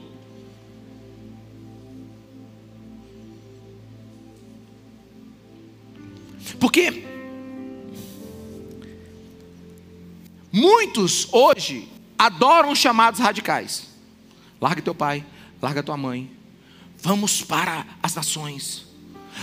[6.59, 7.05] Porque
[10.57, 11.87] muitos hoje
[12.19, 13.88] adoram chamados radicais.
[14.59, 15.25] Larga teu pai,
[15.61, 16.31] larga tua mãe.
[17.03, 18.87] Vamos para as nações.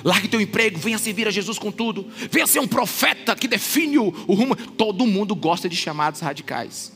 [0.04, 2.08] Largue teu emprego, venha servir a Jesus com tudo.
[2.32, 4.56] Venha ser um profeta que define o, o rumo.
[4.56, 6.92] Todo mundo gosta de chamados radicais.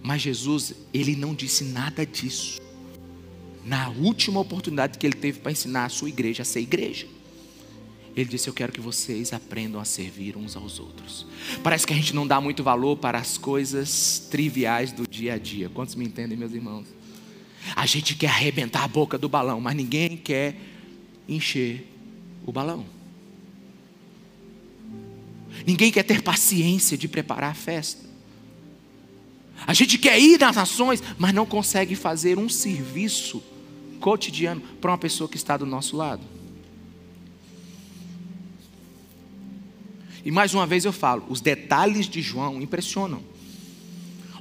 [0.00, 2.60] Mas Jesus, ele não disse nada disso.
[3.64, 7.06] Na última oportunidade que ele teve para ensinar a sua igreja a ser igreja.
[8.16, 11.26] Ele disse: Eu quero que vocês aprendam a servir uns aos outros.
[11.62, 15.38] Parece que a gente não dá muito valor para as coisas triviais do dia a
[15.38, 15.68] dia.
[15.68, 16.86] Quantos me entendem, meus irmãos?
[17.76, 20.56] A gente quer arrebentar a boca do balão, mas ninguém quer
[21.28, 21.86] encher
[22.44, 22.84] o balão.
[25.66, 28.08] Ninguém quer ter paciência de preparar a festa.
[29.66, 33.42] A gente quer ir nas ações, mas não consegue fazer um serviço
[34.00, 36.39] cotidiano para uma pessoa que está do nosso lado.
[40.24, 43.22] E mais uma vez eu falo, os detalhes de João impressionam.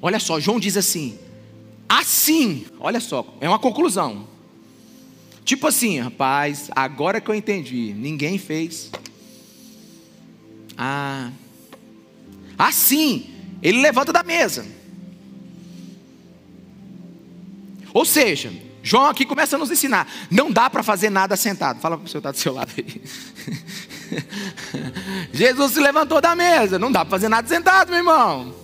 [0.01, 1.17] Olha só, João diz assim:
[1.87, 4.27] assim, olha só, é uma conclusão.
[5.43, 8.91] Tipo assim, rapaz, agora que eu entendi, ninguém fez.
[10.77, 11.31] Ah,
[12.57, 13.29] assim,
[13.61, 14.65] ele levanta da mesa.
[17.93, 21.79] Ou seja, João aqui começa a nos ensinar: não dá para fazer nada sentado.
[21.79, 23.01] Fala para o senhor estar tá do seu lado aí.
[25.33, 26.79] Jesus se levantou da mesa.
[26.79, 28.55] Não dá para fazer nada sentado, meu irmão.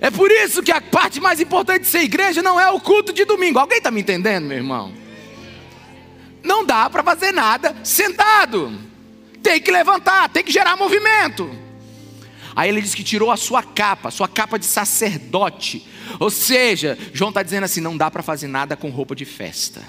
[0.00, 3.12] É por isso que a parte mais importante de ser igreja não é o culto
[3.12, 3.58] de domingo.
[3.58, 4.92] Alguém está me entendendo, meu irmão?
[6.42, 8.78] Não dá para fazer nada sentado.
[9.42, 11.50] Tem que levantar, tem que gerar movimento.
[12.54, 15.86] Aí ele diz que tirou a sua capa, sua capa de sacerdote.
[16.18, 19.82] Ou seja, João está dizendo assim: não dá para fazer nada com roupa de festa.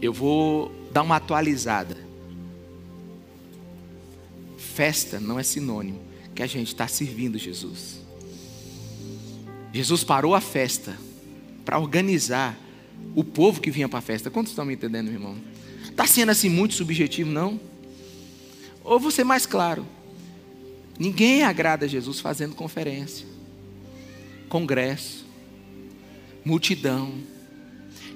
[0.00, 2.04] Eu vou dar uma atualizada
[4.74, 6.00] festa não é sinônimo
[6.34, 8.00] que a gente está servindo Jesus.
[9.72, 10.98] Jesus parou a festa
[11.64, 12.58] para organizar
[13.14, 14.30] o povo que vinha para a festa.
[14.30, 15.36] Quantos estão me entendendo, meu irmão?
[15.84, 17.60] Está sendo assim muito subjetivo, não?
[18.82, 19.86] Ou vou ser mais claro:
[20.98, 23.26] ninguém agrada a Jesus fazendo conferência,
[24.54, 25.26] congresso,
[26.44, 27.12] multidão.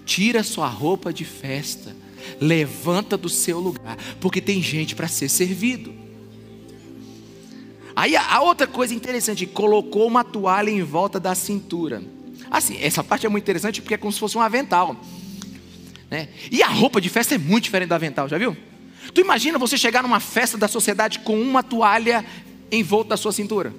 [0.06, 1.96] Tira sua roupa de festa,
[2.40, 5.92] levanta do seu lugar, porque tem gente para ser servido.
[7.96, 12.04] Aí a outra coisa interessante, colocou uma toalha em volta da cintura.
[12.48, 14.96] Assim, essa parte é muito interessante porque é como se fosse um avental.
[16.08, 16.28] Né?
[16.52, 18.56] E a roupa de festa é muito diferente do avental, já viu?
[19.12, 22.24] Tu imagina você chegar numa festa da sociedade com uma toalha
[22.70, 23.74] em volta da sua cintura.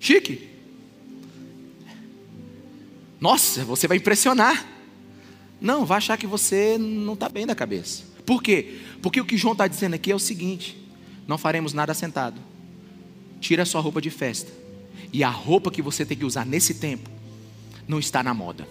[0.00, 0.55] Chique.
[3.20, 4.66] Nossa, você vai impressionar.
[5.60, 8.04] Não, vai achar que você não está bem da cabeça.
[8.24, 8.78] Por quê?
[9.00, 10.76] Porque o que João está dizendo aqui é o seguinte:
[11.26, 12.40] não faremos nada sentado
[13.40, 14.52] tira a sua roupa de festa.
[15.12, 17.08] E a roupa que você tem que usar nesse tempo
[17.86, 18.66] não está na moda.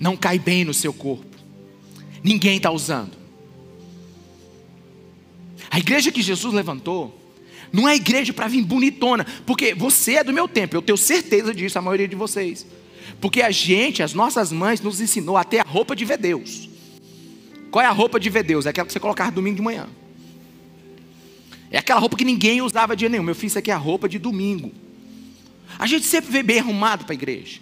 [0.00, 1.36] Não cai bem no seu corpo.
[2.22, 3.16] Ninguém está usando.
[5.70, 7.20] A igreja que Jesus levantou
[7.74, 11.52] não é igreja para vir bonitona, porque você é do meu tempo, eu tenho certeza
[11.52, 12.64] disso, a maioria de vocês.
[13.20, 16.68] Porque a gente, as nossas mães, nos ensinou a ter a roupa de ver Deus.
[17.72, 18.64] Qual é a roupa de ver Deus?
[18.64, 19.88] É aquela que você colocava domingo de manhã.
[21.68, 23.24] É aquela roupa que ninguém usava dia nenhum.
[23.24, 24.72] Meu filho, isso aqui é a roupa de domingo.
[25.76, 27.58] A gente sempre vem bem arrumado para a igreja.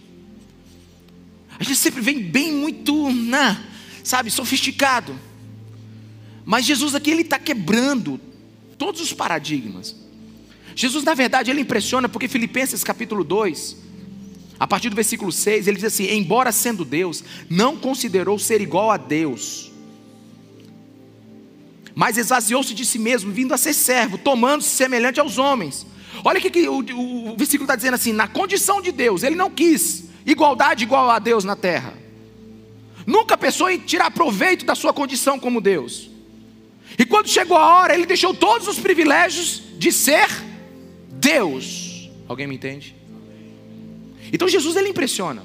[1.59, 3.65] A gente sempre vem bem muito, né,
[4.05, 5.19] sabe, sofisticado.
[6.45, 8.21] Mas Jesus aqui ele está quebrando
[8.77, 10.02] todos os paradigmas.
[10.75, 13.77] Jesus, na verdade, ele impressiona porque Filipenses capítulo 2,
[14.59, 18.91] a partir do versículo 6, ele diz assim: Embora sendo Deus, não considerou ser igual
[18.91, 19.73] a Deus,
[21.95, 25.87] mas esvaziou-se de si mesmo, vindo a ser servo, tomando-se semelhante aos homens.
[26.25, 29.37] Olha o que o, o, o versículo está dizendo assim: na condição de Deus, ele
[29.37, 31.95] não quis igualdade igual a Deus na terra.
[33.07, 36.11] Nunca pensou em tirar proveito da sua condição como Deus.
[36.99, 40.29] E quando chegou a hora, ele deixou todos os privilégios de ser
[41.23, 42.11] Deus.
[42.29, 42.97] Alguém me entende?
[44.33, 45.45] Então Jesus ele impressiona.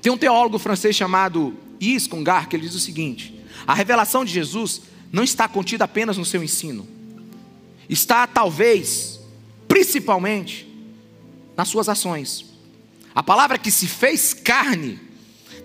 [0.00, 3.34] Tem um teólogo francês chamado Yves Congar que ele diz o seguinte:
[3.66, 6.86] a revelação de Jesus não está contida apenas no seu ensino,
[7.88, 9.20] está talvez,
[9.66, 10.66] principalmente,
[11.56, 12.46] nas suas ações.
[13.14, 14.98] A palavra que se fez carne,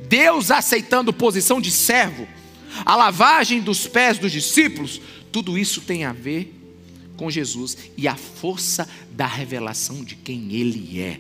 [0.10, 2.28] Deus aceitando posição de servo,
[2.84, 5.00] a lavagem dos pés dos discípulos,
[5.32, 6.57] tudo isso tem a ver
[7.18, 11.20] com Jesus e a força da revelação de quem Ele é.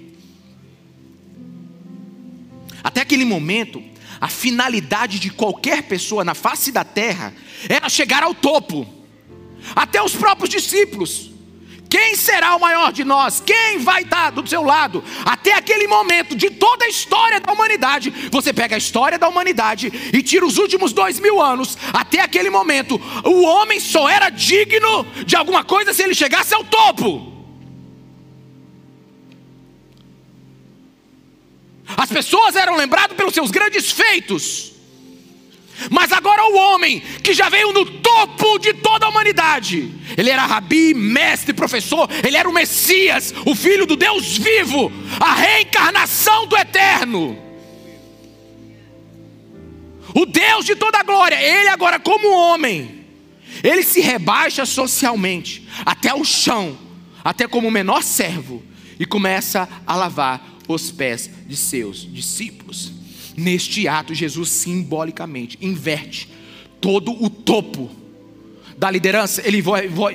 [2.84, 3.84] Até aquele momento,
[4.22, 7.34] a finalidade de qualquer pessoa na face da terra
[7.68, 8.88] era chegar ao topo.
[9.76, 11.32] Até os próprios discípulos
[11.90, 13.42] quem será o maior de nós?
[13.46, 15.04] Quem vai estar do seu lado?
[15.26, 19.92] Até aquele momento de toda a história da humanidade, você pega a história da humanidade
[20.14, 21.78] e tira os últimos dois mil anos.
[21.94, 26.64] Até aquele momento, o homem só era digno de alguma coisa se ele chegasse ao
[26.64, 27.34] topo.
[31.96, 34.77] As pessoas eram lembradas pelos seus grandes feitos.
[35.90, 40.46] Mas agora o homem que já veio no topo de toda a humanidade, ele era
[40.46, 46.58] rabi, mestre, professor, ele era o Messias, o filho do Deus vivo, a reencarnação do
[46.58, 47.38] eterno.
[50.14, 53.06] O Deus de toda a glória, ele agora como homem,
[53.64, 56.78] ele se rebaixa socialmente até o chão,
[57.24, 58.64] até como o menor servo
[59.00, 62.97] e começa a lavar os pés de seus discípulos.
[63.38, 66.28] Neste ato, Jesus simbolicamente inverte
[66.82, 67.90] todo o topo
[68.78, 69.64] da liderança, ele,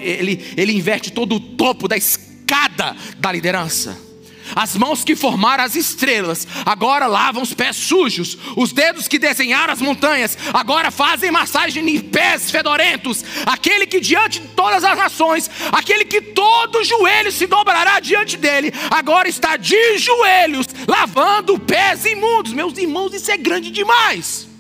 [0.00, 4.11] ele, ele inverte todo o topo da escada da liderança.
[4.54, 8.38] As mãos que formaram as estrelas agora lavam os pés sujos.
[8.56, 13.24] Os dedos que desenharam as montanhas agora fazem massagem em pés fedorentos.
[13.46, 18.72] Aquele que diante de todas as nações, aquele que todo joelho se dobrará diante dele,
[18.90, 22.52] agora está de joelhos lavando pés imundos.
[22.52, 24.51] Meus irmãos, isso é grande demais.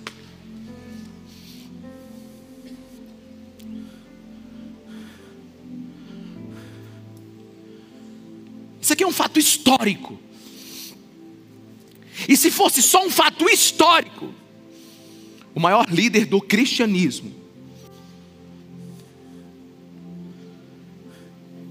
[8.92, 10.18] Isso aqui é um fato histórico.
[12.28, 14.34] E se fosse só um fato histórico,
[15.54, 17.32] o maior líder do cristianismo,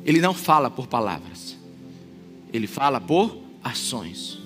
[0.03, 1.55] ele não fala por palavras,
[2.51, 4.39] ele fala por ações.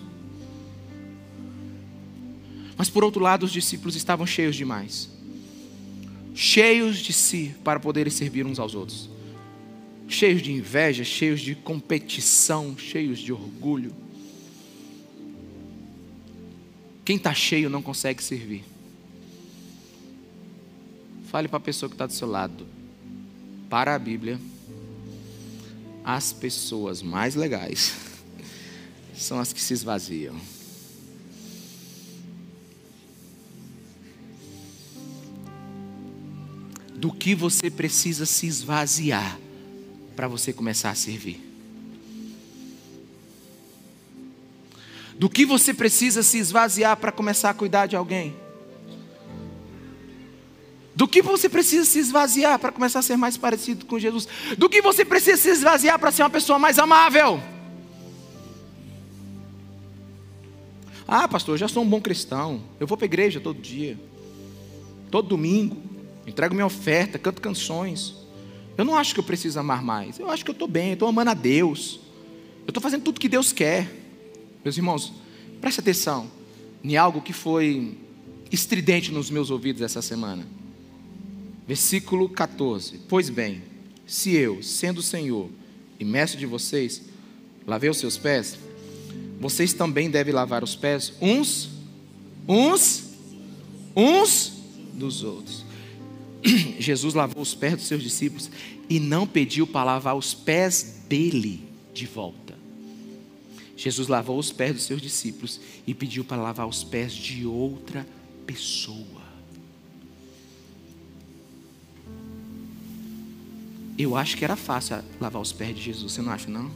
[2.75, 5.15] Mas por outro lado, os discípulos estavam cheios demais
[6.37, 9.14] cheios de si para poderem servir uns aos outros
[10.15, 13.93] cheios de inveja, cheios de competição, cheios de orgulho.
[17.03, 18.63] Quem está cheio não consegue servir.
[21.29, 22.65] Fale para a pessoa que está do seu lado.
[23.69, 24.39] Para a Bíblia,
[26.03, 27.93] as pessoas mais legais
[29.13, 30.35] são as que se esvaziam.
[36.95, 39.44] Do que você precisa se esvaziar
[40.15, 41.41] para você começar a servir?
[45.17, 48.35] Do que você precisa se esvaziar para começar a cuidar de alguém?
[50.95, 54.27] Do que você precisa se esvaziar para começar a ser mais parecido com Jesus?
[54.57, 57.41] Do que você precisa se esvaziar para ser uma pessoa mais amável?
[61.07, 62.63] Ah, pastor, eu já sou um bom cristão.
[62.79, 63.99] Eu vou para a igreja todo dia,
[65.11, 65.77] todo domingo,
[66.25, 68.24] entrego minha oferta, canto canções.
[68.77, 70.19] Eu não acho que eu preciso amar mais.
[70.19, 71.99] Eu acho que eu estou bem, eu estou amando a Deus.
[72.65, 73.89] Eu estou fazendo tudo que Deus quer.
[74.63, 75.13] Meus irmãos,
[75.61, 76.29] preste atenção
[76.83, 77.97] em algo que foi
[78.51, 80.45] estridente nos meus ouvidos essa semana.
[81.67, 83.63] Versículo 14: Pois bem,
[84.05, 85.49] se eu, sendo Senhor
[85.99, 87.01] e mestre de vocês,
[87.65, 88.57] lavei os seus pés,
[89.39, 91.69] vocês também devem lavar os pés uns,
[92.47, 93.09] uns,
[93.95, 94.53] uns
[94.93, 95.64] dos outros.
[96.79, 98.49] Jesus lavou os pés dos seus discípulos
[98.89, 102.55] e não pediu para lavar os pés dele de volta.
[103.77, 108.07] Jesus lavou os pés dos seus discípulos e pediu para lavar os pés de outra
[108.45, 109.25] pessoa.
[113.97, 116.69] Eu acho que era fácil lavar os pés de Jesus, você não acha, não?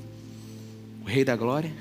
[1.01, 1.73] O Rei da Glória.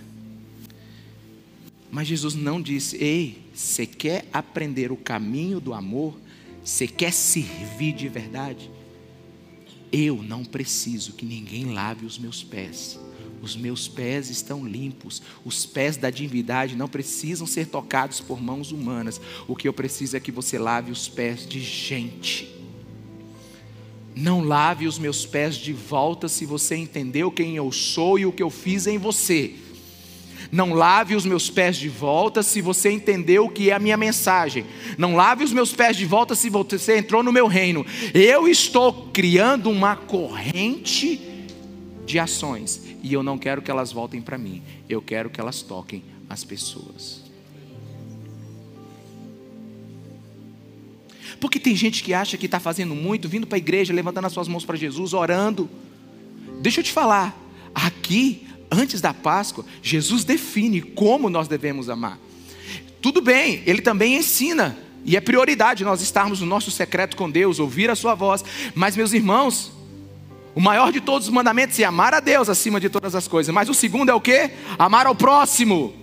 [1.91, 6.14] Mas Jesus não disse: Ei, você quer aprender o caminho do amor?
[6.68, 8.70] Você quer servir de verdade?
[9.90, 13.00] Eu não preciso que ninguém lave os meus pés.
[13.40, 15.22] Os meus pés estão limpos.
[15.46, 19.18] Os pés da divindade não precisam ser tocados por mãos humanas.
[19.48, 22.54] O que eu preciso é que você lave os pés de gente.
[24.14, 28.32] Não lave os meus pés de volta se você entendeu quem eu sou e o
[28.32, 29.54] que eu fiz em você.
[30.51, 33.96] Não lave os meus pés de volta se você entendeu o que é a minha
[33.96, 34.64] mensagem.
[34.96, 37.84] Não lave os meus pés de volta se você entrou no meu reino.
[38.14, 41.20] Eu estou criando uma corrente
[42.07, 44.62] de ações e eu não quero que elas voltem para mim.
[44.88, 47.28] Eu quero que elas toquem as pessoas.
[51.38, 54.32] Porque tem gente que acha que está fazendo muito, vindo para a igreja, levantando as
[54.32, 55.68] suas mãos para Jesus, orando.
[56.61, 57.38] Deixa eu te falar,
[57.74, 62.18] aqui antes da Páscoa, Jesus define como nós devemos amar.
[63.00, 67.58] Tudo bem, ele também ensina, e é prioridade nós estarmos no nosso secreto com Deus,
[67.58, 68.44] ouvir a Sua voz.
[68.74, 69.72] Mas, meus irmãos,
[70.54, 73.54] o maior de todos os mandamentos é amar a Deus acima de todas as coisas.
[73.54, 74.50] Mas o segundo é o que?
[74.78, 75.94] Amar ao próximo.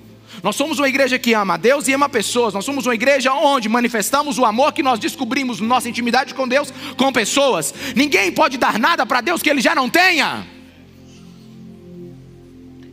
[0.41, 2.53] Nós somos uma igreja que ama a Deus e ama pessoas.
[2.53, 6.47] Nós somos uma igreja onde manifestamos o amor que nós descobrimos na nossa intimidade com
[6.47, 7.74] Deus com pessoas.
[7.95, 10.55] Ninguém pode dar nada para Deus que ele já não tenha.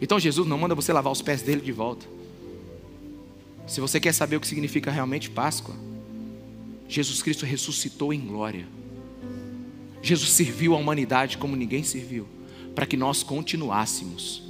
[0.03, 2.05] Então Jesus não manda você lavar os pés dele de volta.
[3.69, 5.77] Se você quer saber o que significa realmente Páscoa,
[6.89, 8.67] Jesus Cristo ressuscitou em glória.
[10.03, 12.27] Jesus serviu a humanidade como ninguém serviu,
[12.75, 14.43] para que nós continuássemos,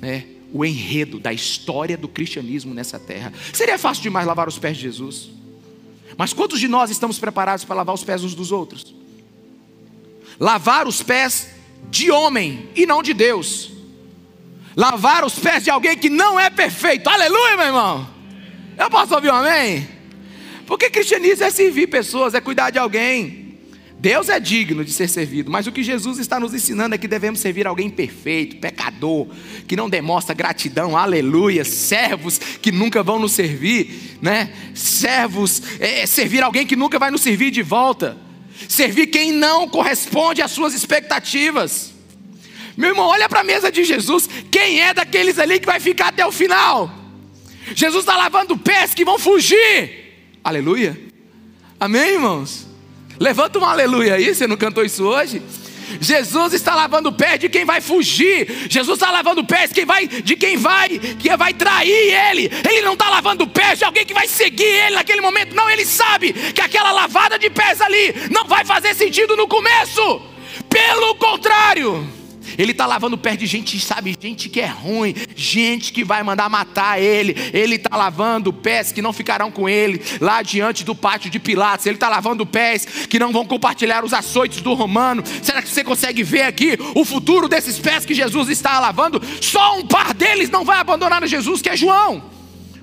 [0.00, 3.34] né, o enredo da história do cristianismo nessa terra.
[3.52, 5.28] Seria fácil demais lavar os pés de Jesus.
[6.16, 8.94] Mas quantos de nós estamos preparados para lavar os pés uns dos outros?
[10.40, 11.50] Lavar os pés
[11.90, 13.75] de homem e não de Deus
[14.76, 17.08] lavar os pés de alguém que não é perfeito.
[17.08, 18.08] Aleluia, meu irmão.
[18.76, 19.88] Eu posso ouvir um amém?
[20.66, 23.46] Porque cristianismo é servir pessoas, é cuidar de alguém.
[23.98, 27.08] Deus é digno de ser servido, mas o que Jesus está nos ensinando é que
[27.08, 29.26] devemos servir alguém perfeito, pecador,
[29.66, 34.52] que não demonstra gratidão, aleluia, servos que nunca vão nos servir, né?
[34.74, 38.18] Servos, é, servir alguém que nunca vai nos servir de volta,
[38.68, 41.95] servir quem não corresponde às suas expectativas.
[42.76, 44.28] Meu irmão, olha para a mesa de Jesus.
[44.50, 46.90] Quem é daqueles ali que vai ficar até o final?
[47.74, 50.38] Jesus está lavando pés que vão fugir.
[50.44, 50.98] Aleluia.
[51.80, 52.66] Amém, irmãos?
[53.18, 54.34] Levanta um aleluia aí.
[54.34, 55.42] Você não cantou isso hoje?
[56.00, 58.66] Jesus está lavando pés de quem vai fugir.
[58.68, 61.90] Jesus está lavando pés quem vai, de quem vai, que vai trair
[62.30, 62.50] ele.
[62.68, 65.54] Ele não está lavando pés de alguém que vai seguir ele naquele momento.
[65.54, 70.22] Não, ele sabe que aquela lavada de pés ali não vai fazer sentido no começo.
[70.68, 72.06] Pelo contrário,
[72.58, 76.48] ele está lavando pé de gente, sabe, gente que é ruim, gente que vai mandar
[76.48, 77.34] matar ele.
[77.52, 81.86] Ele está lavando pés que não ficarão com ele lá diante do pátio de Pilatos.
[81.86, 85.22] Ele está lavando pés que não vão compartilhar os açoites do romano.
[85.42, 89.20] Será que você consegue ver aqui o futuro desses pés que Jesus está lavando?
[89.40, 92.30] Só um par deles não vai abandonar Jesus, que é João.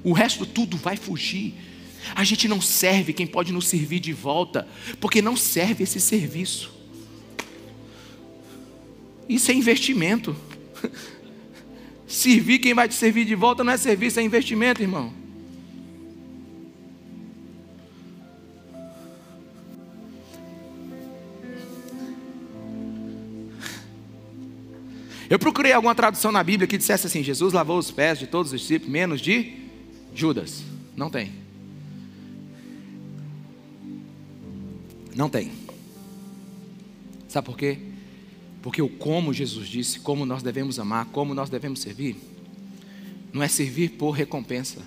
[0.04, 1.54] O resto tudo vai fugir.
[2.16, 4.68] A gente não serve quem pode nos servir de volta,
[5.00, 6.73] porque não serve esse serviço.
[9.28, 10.36] Isso é investimento.
[12.08, 15.12] Servir quem vai te servir de volta não é serviço, é investimento, irmão.
[25.30, 28.54] Eu procurei alguma tradução na Bíblia que dissesse assim: Jesus lavou os pés de todos
[28.54, 29.54] os discípulos, menos de
[30.14, 30.64] Judas.
[30.96, 31.32] Não tem.
[35.16, 35.52] Não tem.
[37.28, 37.80] Sabe por quê?
[38.64, 42.16] Porque o como Jesus disse, como nós devemos amar, como nós devemos servir,
[43.34, 44.82] não é servir por recompensa,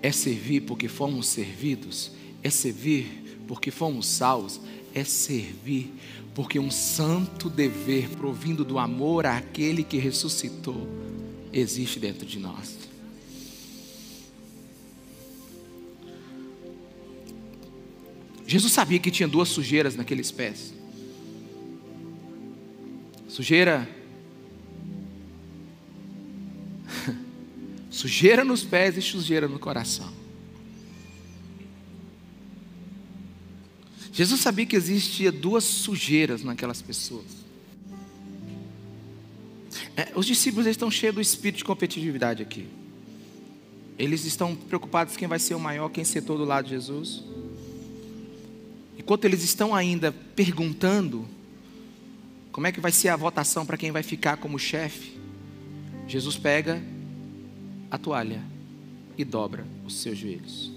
[0.00, 2.10] é servir porque fomos servidos,
[2.42, 4.58] é servir porque fomos salvos,
[4.94, 5.92] é servir
[6.34, 10.88] porque um santo dever provindo do amor àquele que ressuscitou
[11.52, 12.78] existe dentro de nós.
[18.46, 20.72] Jesus sabia que tinha duas sujeiras naqueles pés.
[23.32, 23.88] Sujeira
[27.90, 30.12] Sujeira nos pés e sujeira no coração.
[34.12, 37.24] Jesus sabia que existia duas sujeiras naquelas pessoas.
[39.96, 42.66] É, os discípulos estão cheios do espírito de competitividade aqui.
[43.98, 47.24] Eles estão preocupados quem vai ser o maior, quem sentou do lado de Jesus.
[48.98, 51.26] Enquanto eles estão ainda perguntando
[52.52, 55.18] como é que vai ser a votação para quem vai ficar como chefe,
[56.06, 56.82] Jesus pega
[57.90, 58.42] a toalha
[59.16, 60.70] e dobra os seus joelhos.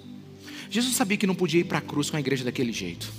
[0.69, 3.11] Jesus sabia que não podia ir para a cruz com a igreja daquele jeito.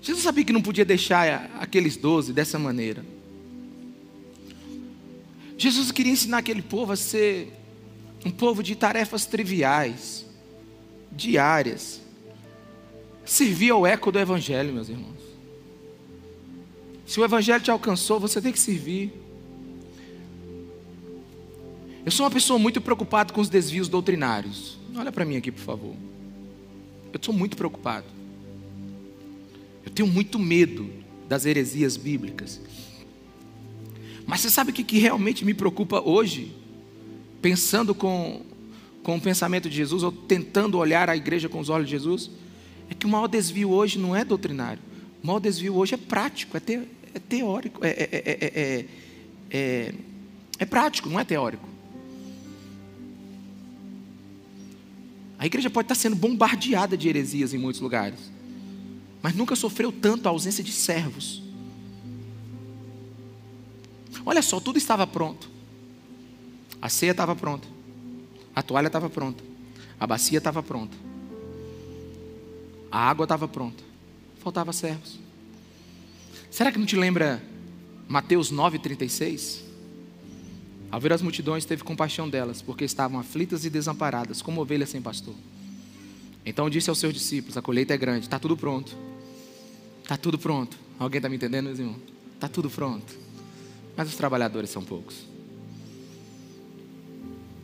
[0.00, 3.04] Jesus sabia que não podia deixar aqueles doze dessa maneira.
[5.58, 7.52] Jesus queria ensinar aquele povo a ser
[8.24, 10.24] um povo de tarefas triviais,
[11.10, 12.00] diárias.
[13.26, 15.16] Servir ao eco do Evangelho, meus irmãos.
[17.04, 19.12] Se o Evangelho te alcançou, você tem que servir.
[22.04, 24.78] Eu sou uma pessoa muito preocupada com os desvios doutrinários.
[24.94, 25.94] Olha para mim aqui, por favor.
[27.12, 28.06] Eu sou muito preocupado.
[29.84, 30.88] Eu tenho muito medo
[31.28, 32.60] das heresias bíblicas.
[34.24, 36.52] Mas você sabe o que, realmente me preocupa hoje?
[37.42, 38.42] Pensando com,
[39.02, 42.30] com o pensamento de Jesus, ou tentando olhar a igreja com os olhos de Jesus,
[42.90, 44.82] é que o maior desvio hoje não é doutrinário.
[45.22, 46.80] O maior desvio hoje é prático, é, te,
[47.14, 48.86] é teórico, é, é,
[49.50, 49.94] é,
[50.58, 51.68] é prático, não é teórico.
[55.38, 58.36] A igreja pode estar sendo bombardeada de heresias em muitos lugares
[59.26, 61.42] mas nunca sofreu tanto a ausência de servos.
[64.24, 65.50] Olha só, tudo estava pronto.
[66.80, 67.66] A ceia estava pronta.
[68.54, 69.42] A toalha estava pronta.
[69.98, 70.96] A bacia estava pronta.
[72.90, 73.82] A água estava pronta.
[74.38, 75.18] Faltava servos.
[76.50, 77.42] Será que não te lembra
[78.08, 79.62] Mateus 9,36?
[80.90, 85.02] Ao ver as multidões, teve compaixão delas, porque estavam aflitas e desamparadas, como ovelhas sem
[85.02, 85.34] pastor.
[86.44, 88.96] Então disse aos seus discípulos: A colheita é grande, está tudo pronto
[90.06, 90.78] Está tudo pronto.
[91.00, 91.98] Alguém está me entendendo, meus irmãos?
[92.34, 93.12] Está tudo pronto.
[93.96, 95.26] Mas os trabalhadores são poucos.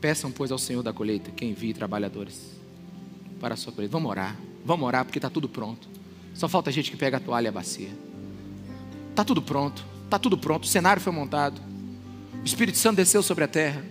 [0.01, 2.51] Peçam, pois, ao Senhor da colheita que envie trabalhadores
[3.41, 3.93] para a sua colheita.
[3.93, 4.37] Vamos orar.
[4.65, 5.89] Vamos orar porque está tudo pronto.
[6.35, 7.91] Só falta gente que pega a toalha e a bacia.
[9.11, 9.85] Está tudo pronto.
[10.05, 10.65] Está tudo pronto.
[10.65, 11.61] O cenário foi montado.
[12.41, 13.85] O Espírito Santo desceu sobre a terra.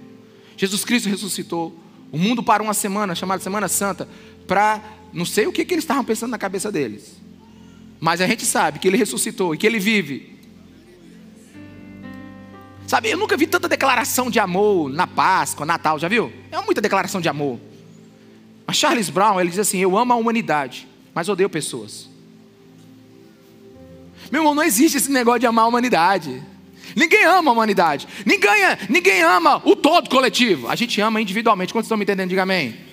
[0.57, 1.78] Jesus Cristo ressuscitou.
[2.11, 4.07] O mundo parou uma semana, chamada Semana Santa,
[4.45, 4.82] para
[5.13, 7.22] não sei o que, que eles estavam pensando na cabeça deles.
[7.99, 10.39] Mas a gente sabe que ele ressuscitou e que ele vive.
[12.88, 16.32] Sabe, eu nunca vi tanta declaração de amor na Páscoa, Natal, já viu?
[16.51, 17.57] É muita declaração de amor.
[18.74, 22.09] Charles Brown, ele diz assim: Eu amo a humanidade, mas odeio pessoas.
[24.32, 26.41] Meu irmão, não existe esse negócio de amar a humanidade.
[26.95, 28.07] Ninguém ama a humanidade.
[28.26, 28.51] Ninguém,
[28.89, 30.67] ninguém ama o todo coletivo.
[30.67, 31.74] A gente ama individualmente.
[31.74, 32.30] Quantos estão me entendendo?
[32.30, 32.91] Diga amém.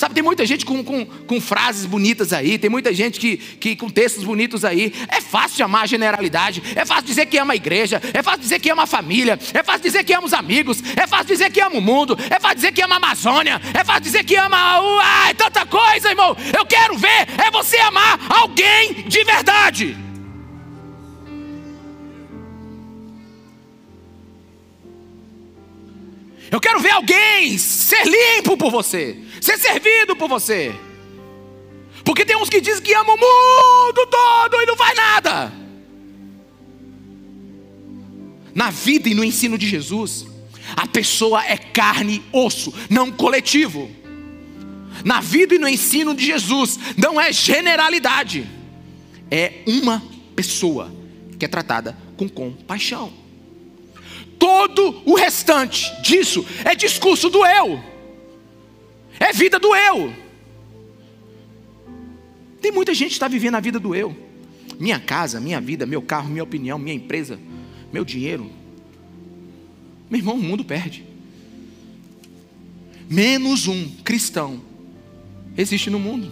[0.00, 3.76] Sabe, tem muita gente com, com, com frases bonitas aí, tem muita gente que, que
[3.76, 4.94] com textos bonitos aí.
[5.08, 8.60] É fácil amar a generalidade, é fácil dizer que ama a igreja, é fácil dizer
[8.60, 11.60] que ama a família, é fácil dizer que ama os amigos, é fácil dizer que
[11.60, 14.56] ama o mundo, é fácil dizer que ama a Amazônia, é fácil dizer que ama.
[15.02, 16.34] Ai, tanta coisa, irmão.
[16.58, 19.98] Eu quero ver é você amar alguém de verdade.
[26.50, 30.74] Eu quero ver alguém ser limpo por você ser servido por você.
[32.04, 35.52] Porque tem uns que dizem que amam o mundo todo e não faz nada.
[38.54, 40.26] Na vida e no ensino de Jesus,
[40.76, 43.90] a pessoa é carne e osso, não coletivo.
[45.04, 48.46] Na vida e no ensino de Jesus, não é generalidade,
[49.30, 50.02] é uma
[50.34, 50.92] pessoa
[51.38, 53.12] que é tratada com compaixão.
[54.38, 57.89] Todo o restante disso é discurso do eu.
[59.20, 60.12] É vida do eu.
[62.60, 64.16] Tem muita gente que está vivendo a vida do eu.
[64.78, 67.38] Minha casa, minha vida, meu carro, minha opinião, minha empresa,
[67.92, 68.50] meu dinheiro.
[70.08, 71.04] Meu irmão, o mundo perde.
[73.08, 74.60] Menos um cristão
[75.56, 76.30] existe no mundo.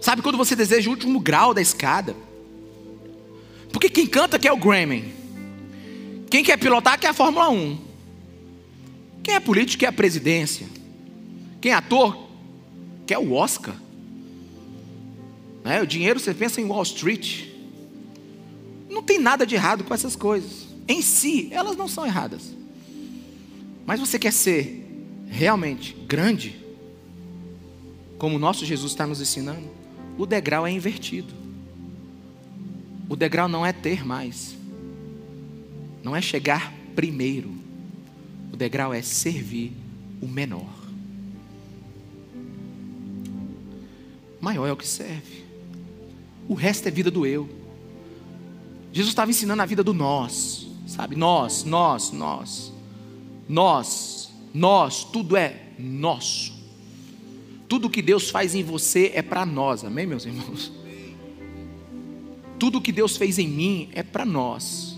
[0.00, 2.16] Sabe quando você deseja o último grau da escada?
[3.70, 5.12] Porque quem canta quer o Grammy.
[6.30, 7.91] Quem quer pilotar quer a Fórmula 1.
[9.22, 10.66] Quem é político quer a presidência.
[11.60, 12.28] Quem é ator
[13.06, 13.76] quer o Oscar.
[15.64, 15.80] Né?
[15.80, 17.46] O dinheiro você pensa em Wall Street.
[18.90, 20.68] Não tem nada de errado com essas coisas.
[20.88, 22.54] Em si, elas não são erradas.
[23.86, 24.82] Mas você quer ser
[25.28, 26.60] realmente grande,
[28.18, 29.68] como o nosso Jesus está nos ensinando,
[30.18, 31.32] o degrau é invertido.
[33.08, 34.56] O degrau não é ter mais.
[36.02, 37.61] não é chegar primeiro,
[38.52, 39.72] o degrau é servir
[40.20, 40.68] o menor.
[44.40, 45.44] Maior é o que serve,
[46.48, 47.48] o resto é vida do eu.
[48.92, 51.16] Jesus estava ensinando a vida do nós, sabe?
[51.16, 52.72] Nós, nós, nós,
[53.48, 56.52] nós, nós, tudo é nosso.
[57.68, 60.70] Tudo que Deus faz em você é para nós, amém, meus irmãos?
[62.58, 64.91] Tudo que Deus fez em mim é para nós.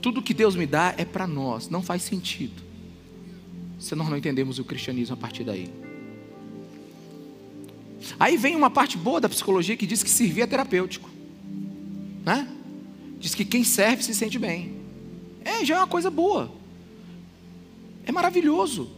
[0.00, 2.62] Tudo que Deus me dá é para nós, não faz sentido.
[3.78, 5.70] Se nós não entendemos o cristianismo a partir daí.
[8.18, 11.08] Aí vem uma parte boa da psicologia que diz que servir é terapêutico.
[12.24, 12.48] Né?
[13.18, 14.76] Diz que quem serve se sente bem.
[15.44, 16.50] É, já é uma coisa boa.
[18.04, 18.90] É maravilhoso.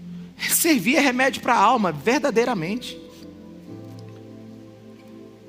[0.50, 2.98] Servir é remédio para a alma, verdadeiramente.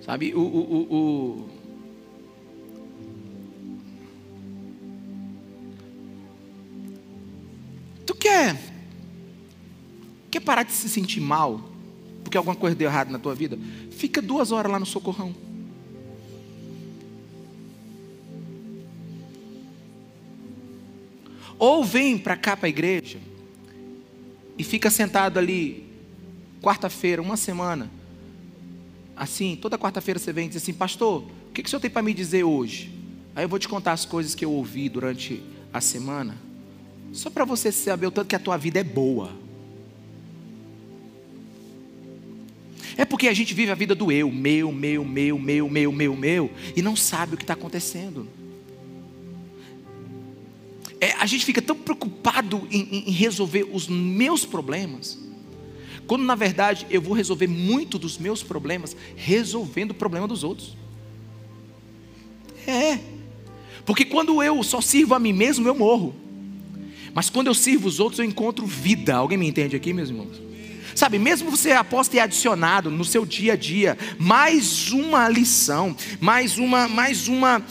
[0.05, 1.56] Sabe, o, o, o, Tu
[8.27, 8.57] quer,
[10.29, 11.61] quer parar de se sentir mal
[12.23, 13.57] porque alguma coisa deu errado na tua vida?
[13.89, 15.33] Fica duas horas lá no socorrão.
[21.57, 23.17] Ou vem para cá para a igreja
[24.57, 25.87] e fica sentado ali,
[26.61, 27.89] quarta-feira, uma semana.
[29.15, 31.89] Assim, toda quarta-feira você vem e diz assim: Pastor, o que, que o senhor tem
[31.89, 32.91] para me dizer hoje?
[33.33, 35.41] Aí eu vou te contar as coisas que eu ouvi durante
[35.73, 36.37] a semana,
[37.11, 39.31] só para você saber o tanto que a tua vida é boa.
[42.97, 46.15] É porque a gente vive a vida do eu, meu, meu, meu, meu, meu, meu,
[46.15, 48.27] meu, e não sabe o que está acontecendo.
[50.99, 55.19] É, a gente fica tão preocupado em, em resolver os meus problemas,
[56.07, 60.75] quando na verdade eu vou resolver muito dos meus problemas resolvendo o problema dos outros.
[62.65, 62.99] É,
[63.85, 66.15] porque quando eu só sirvo a mim mesmo, eu morro.
[67.17, 69.15] Mas quando eu sirvo os outros, eu encontro vida.
[69.15, 70.39] Alguém me entende aqui, meus irmãos?
[70.97, 76.57] Sabe, mesmo você aposta ter adicionado no seu dia a dia mais uma lição, mais
[76.57, 77.61] uma, mais uma,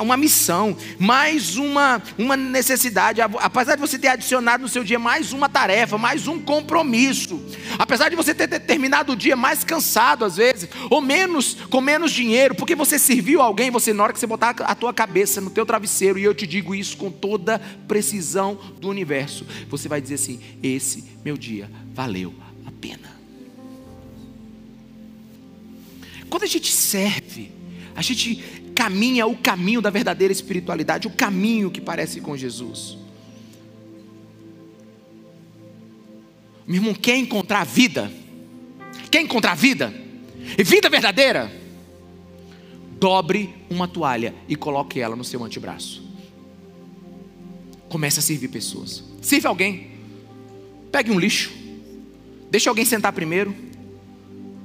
[0.00, 5.32] uma missão, mais uma, uma necessidade, apesar de você ter adicionado no seu dia mais
[5.32, 7.44] uma tarefa, mais um compromisso,
[7.80, 12.12] apesar de você ter terminado o dia mais cansado às vezes, ou menos com menos
[12.12, 15.50] dinheiro, porque você serviu alguém, você na hora que você botar a tua cabeça no
[15.50, 20.14] teu travesseiro, e eu te digo isso com toda precisão do universo, você vai dizer
[20.14, 22.32] assim: esse meu dia valeu
[22.64, 23.10] a pena.
[26.30, 27.50] Quando a gente serve,
[27.96, 28.36] a gente
[28.76, 32.96] caminha o caminho da verdadeira espiritualidade, o caminho que parece com Jesus.
[36.64, 38.08] Meu irmão, quer encontrar vida?
[39.10, 39.92] Quer encontrar vida?
[40.56, 41.50] E vida verdadeira?
[43.00, 46.08] Dobre uma toalha e coloque ela no seu antebraço.
[47.88, 49.02] Comece a servir pessoas.
[49.20, 49.95] Sirva alguém.
[50.96, 51.52] Pegue um lixo
[52.50, 53.54] Deixe alguém sentar primeiro.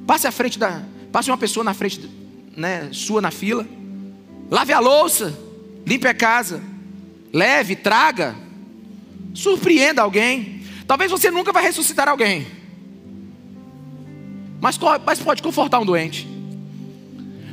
[0.07, 0.81] Passe à frente da.
[1.11, 2.09] Passe uma pessoa na frente,
[2.55, 3.67] né, sua na fila.
[4.49, 5.37] Lave a louça.
[5.85, 6.63] Limpe a casa.
[7.33, 8.33] Leve, traga.
[9.33, 10.63] Surpreenda alguém.
[10.87, 12.47] Talvez você nunca vai ressuscitar alguém.
[14.61, 16.25] Mas, mas pode confortar um doente.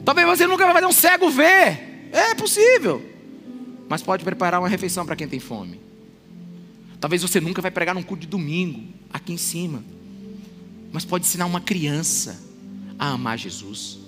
[0.05, 2.11] Talvez você nunca vai fazer um cego ver.
[2.13, 3.05] É possível.
[3.89, 5.88] Mas pode preparar uma refeição para quem tem fome.
[7.01, 9.83] Talvez você nunca vai pregar num culto de domingo, aqui em cima
[10.93, 12.41] mas pode ensinar uma criança
[12.99, 13.99] a amar Jesus.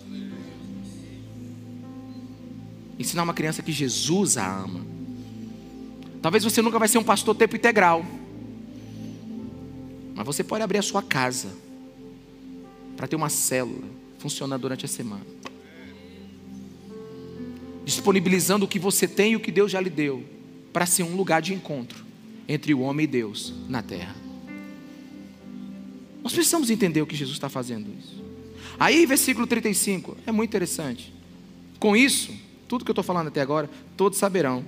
[2.98, 4.84] Ensinar uma criança que Jesus a ama.
[6.22, 8.04] Talvez você nunca vai ser um pastor tempo integral.
[10.14, 11.48] Mas você pode abrir a sua casa
[12.96, 13.86] para ter uma célula
[14.18, 15.24] funcionando durante a semana.
[17.84, 20.24] Disponibilizando o que você tem e o que Deus já lhe deu
[20.72, 22.09] para ser um lugar de encontro
[22.50, 24.16] entre o homem e Deus na terra.
[26.20, 28.20] Nós precisamos entender o que Jesus está fazendo isso.
[28.76, 31.14] Aí, versículo 35, é muito interessante.
[31.78, 32.34] Com isso,
[32.66, 34.64] tudo que eu estou falando até agora, todos saberão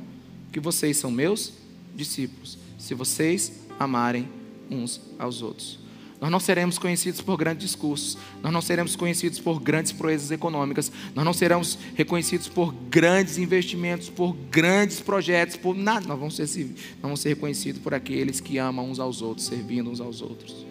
[0.52, 1.54] que vocês são meus
[1.92, 4.28] discípulos, se vocês amarem
[4.70, 5.81] uns aos outros.
[6.22, 10.92] Nós não seremos conhecidos por grandes discursos, nós não seremos conhecidos por grandes proezas econômicas,
[11.16, 16.06] nós não seremos reconhecidos por grandes investimentos, por grandes projetos, por nada.
[16.06, 20.00] Nós vamos ser, vamos ser reconhecidos por aqueles que amam uns aos outros, servindo uns
[20.00, 20.64] aos outros.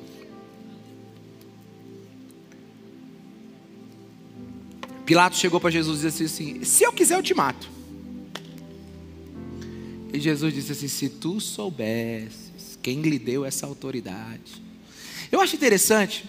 [5.05, 7.69] Pilatos chegou para Jesus e disse assim: Se eu quiser, eu te mato.
[10.13, 14.70] E Jesus disse assim: Se tu soubesses quem lhe deu essa autoridade.
[15.31, 16.25] Eu acho interessante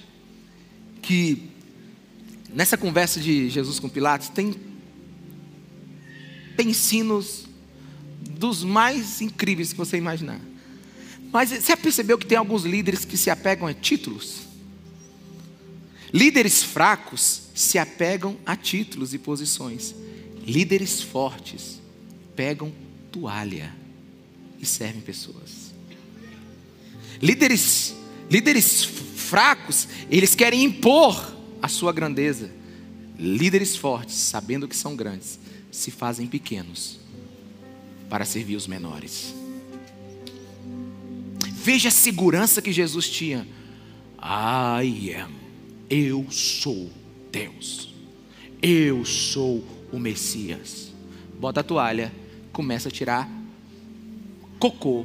[1.02, 1.50] que
[2.48, 4.54] nessa conversa de Jesus com Pilatos tem,
[6.56, 7.46] tem ensinos
[8.38, 10.40] dos mais incríveis que você imaginar.
[11.32, 14.42] Mas você percebeu que tem alguns líderes que se apegam a títulos?
[16.12, 19.94] Líderes fracos se apegam a títulos e posições.
[20.46, 21.80] Líderes fortes
[22.36, 22.72] pegam
[23.10, 23.74] toalha
[24.60, 25.72] e servem pessoas.
[27.20, 27.94] Líderes,
[28.32, 32.50] líderes fracos, eles querem impor a sua grandeza.
[33.18, 35.38] Líderes fortes, sabendo que são grandes,
[35.70, 36.98] se fazem pequenos
[38.08, 39.34] para servir os menores.
[41.50, 43.46] Veja a segurança que Jesus tinha.
[44.18, 45.30] I am.
[45.90, 46.90] Eu sou
[47.30, 47.94] Deus.
[48.62, 49.62] Eu sou
[49.92, 50.90] o Messias.
[51.38, 52.10] Bota a toalha,
[52.50, 53.30] começa a tirar
[54.58, 55.04] cocô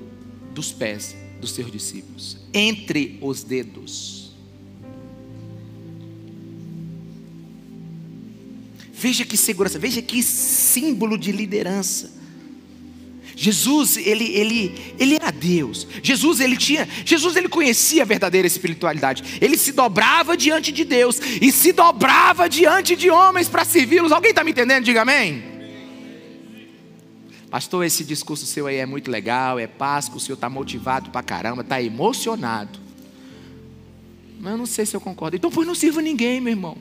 [0.54, 4.32] dos pés dos seus discípulos, entre os dedos.
[8.94, 12.18] Veja que segurança, veja que símbolo de liderança.
[13.36, 15.88] Jesus, ele, ele, ele era Deus.
[16.02, 19.38] Jesus, ele tinha, Jesus, ele conhecia a verdadeira espiritualidade.
[19.40, 24.12] Ele se dobrava diante de Deus e se dobrava diante de homens para servi-los.
[24.12, 24.84] Alguém está me entendendo?
[24.84, 25.57] Diga amém.
[27.50, 31.24] Pastor, esse discurso seu aí é muito legal, é Páscoa, o senhor está motivado para
[31.24, 32.80] caramba, está emocionado.
[34.40, 35.36] Mas eu não sei se eu concordo.
[35.36, 36.78] Então, pois não sirva ninguém, meu irmão.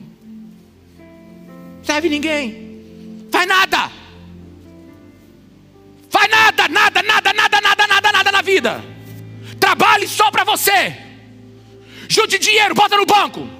[1.81, 3.25] Serve ninguém.
[3.31, 3.91] Faz nada.
[6.09, 8.83] Faz nada, nada, nada, nada, nada, nada, nada na vida.
[9.59, 10.97] Trabalhe só para você.
[12.09, 13.56] Junte dinheiro, bota no banco.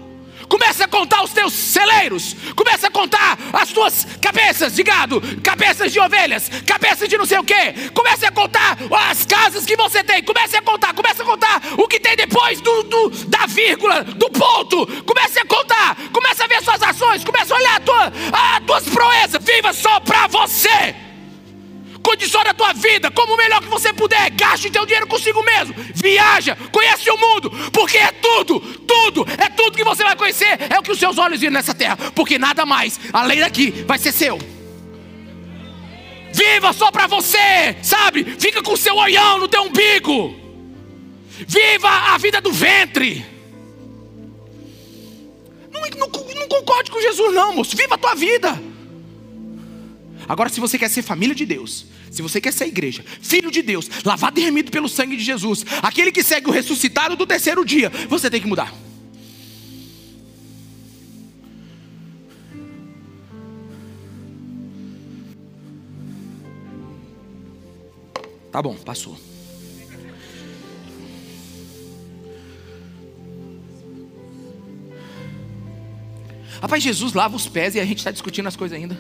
[0.50, 2.36] Comece a contar os teus celeiros.
[2.56, 7.38] Comece a contar as tuas cabeças de gado, cabeças de ovelhas, cabeças de não sei
[7.38, 7.90] o que.
[7.94, 8.78] Comece a contar
[9.10, 10.24] as casas que você tem.
[10.24, 14.30] Comece a contar, comece a contar o que tem depois do, do da vírgula, do
[14.30, 14.88] ponto.
[15.04, 15.98] Comece a contar.
[16.14, 17.24] Comece a ver suas ações.
[17.24, 19.44] Comece a olhar as tua, as tuas proezas.
[19.44, 21.07] Viva só para você
[22.08, 24.32] condiciona a tua vida como o melhor que você puder.
[24.32, 25.76] Gaste teu dinheiro consigo mesmo.
[25.94, 30.58] Viaja, conhece o mundo, porque é tudo, tudo, é tudo que você vai conhecer.
[30.70, 33.98] É o que os seus olhos viram nessa terra, porque nada mais além daqui vai
[33.98, 34.40] ser seu.
[36.32, 38.24] Viva só para você, sabe?
[38.40, 40.34] Fica com o seu olhão no teu umbigo.
[41.46, 43.26] Viva a vida do ventre.
[45.74, 47.76] Não, não, não concorde com Jesus, não, moço.
[47.76, 48.58] Viva a tua vida.
[50.28, 53.62] Agora, se você quer ser família de Deus, se você quer ser igreja, filho de
[53.62, 57.64] Deus, lavado e remido pelo sangue de Jesus, aquele que segue o ressuscitado do terceiro
[57.66, 58.74] dia, você tem que mudar.
[68.52, 69.16] Tá bom, passou.
[76.60, 78.98] Rapaz, Jesus lava os pés e a gente está discutindo as coisas ainda.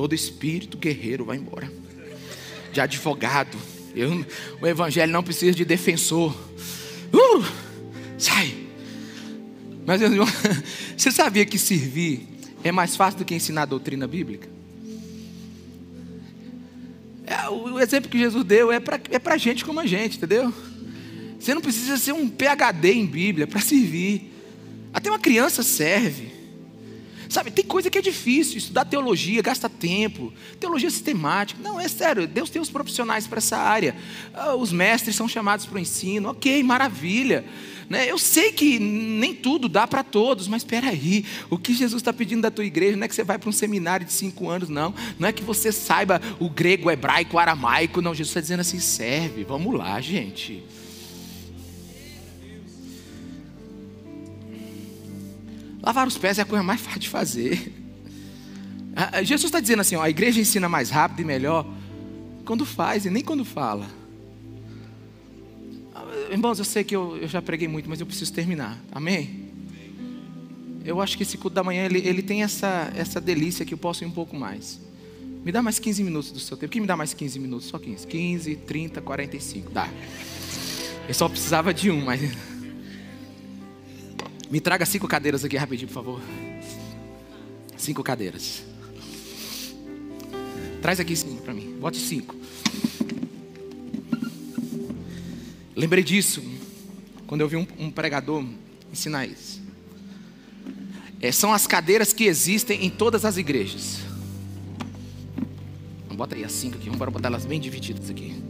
[0.00, 1.70] Todo espírito guerreiro vai embora.
[2.72, 3.54] De advogado.
[3.94, 4.24] Eu,
[4.58, 6.34] o evangelho não precisa de defensor.
[7.12, 7.44] Uh,
[8.16, 8.66] sai.
[9.84, 10.00] Mas
[10.96, 12.26] você sabia que servir
[12.64, 14.48] é mais fácil do que ensinar a doutrina bíblica?
[17.26, 20.50] É, o exemplo que Jesus deu é para é a gente como a gente, entendeu?
[21.38, 24.32] Você não precisa ser um PhD em Bíblia para servir.
[24.94, 26.39] Até uma criança serve.
[27.30, 31.62] Sabe, tem coisa que é difícil, estudar teologia, gasta tempo, teologia sistemática.
[31.62, 33.94] Não, é sério, Deus tem os profissionais para essa área.
[34.34, 37.44] Ah, os mestres são chamados para o ensino, ok, maravilha.
[37.88, 38.10] Né?
[38.10, 42.12] Eu sei que nem tudo dá para todos, mas espera aí, o que Jesus está
[42.12, 44.68] pedindo da tua igreja não é que você vai para um seminário de cinco anos,
[44.68, 44.92] não.
[45.16, 48.12] Não é que você saiba o grego, o hebraico, o aramaico, não.
[48.12, 50.64] Jesus está dizendo assim, serve, vamos lá, gente.
[55.82, 57.72] Lavar os pés é a coisa mais fácil de fazer.
[59.24, 61.66] Jesus está dizendo assim: ó, a igreja ensina mais rápido e melhor
[62.44, 63.86] quando faz e nem quando fala.
[66.30, 68.78] Irmãos, eu sei que eu, eu já preguei muito, mas eu preciso terminar.
[68.92, 69.48] Amém?
[70.84, 73.78] Eu acho que esse culto da manhã ele, ele tem essa, essa delícia que eu
[73.78, 74.80] posso ir um pouco mais.
[75.44, 76.72] Me dá mais 15 minutos do seu tempo.
[76.72, 77.68] Quem me dá mais 15 minutos?
[77.68, 78.06] Só 15.
[78.06, 79.70] 15, 30, 45.
[79.70, 79.88] Dá.
[81.08, 82.20] Eu só precisava de um, mas.
[84.50, 86.20] Me traga cinco cadeiras aqui rapidinho, por favor.
[87.76, 88.64] Cinco cadeiras.
[90.82, 91.76] Traz aqui cinco para mim.
[91.78, 92.34] Bote cinco.
[95.76, 96.42] Lembrei disso
[97.28, 98.44] quando eu vi um, um pregador
[98.92, 99.62] ensinar isso.
[101.20, 104.00] É, são as cadeiras que existem em todas as igrejas.
[106.10, 108.42] Bota aí as cinco aqui, vamos botar elas bem divididas aqui.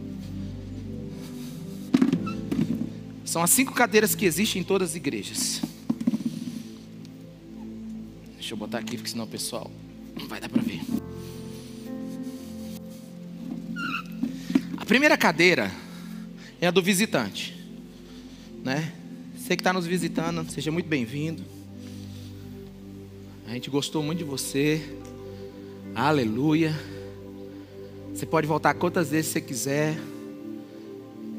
[3.23, 5.61] São as cinco cadeiras que existem em todas as igrejas.
[8.51, 9.71] Deixa eu botar aqui, porque senão o pessoal
[10.19, 10.81] não vai dar para ver.
[14.75, 15.71] A primeira cadeira
[16.59, 17.55] é a do visitante,
[18.61, 18.91] né?
[19.37, 21.45] Você que está nos visitando, seja muito bem-vindo.
[23.47, 24.81] A gente gostou muito de você.
[25.95, 26.77] Aleluia.
[28.13, 29.97] Você pode voltar quantas vezes você quiser.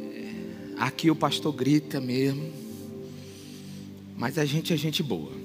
[0.00, 0.32] É,
[0.78, 2.50] aqui o pastor grita mesmo.
[4.16, 5.41] Mas a gente é gente boa.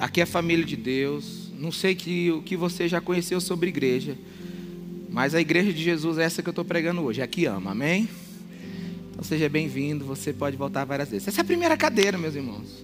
[0.00, 1.50] Aqui é a família de Deus.
[1.58, 4.16] Não sei que, o que você já conheceu sobre igreja.
[5.10, 7.20] Mas a igreja de Jesus é essa que eu estou pregando hoje.
[7.20, 8.08] É aqui ama, amém?
[9.10, 10.06] Então seja bem-vindo.
[10.06, 11.28] Você pode voltar várias vezes.
[11.28, 12.82] Essa é a primeira cadeira, meus irmãos.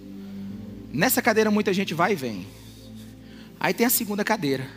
[0.93, 2.45] Nessa cadeira muita gente vai e vem.
[3.59, 4.67] Aí tem a segunda cadeira,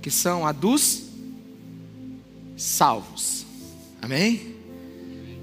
[0.00, 1.04] que são a dos
[2.56, 3.44] salvos.
[4.00, 4.54] Amém?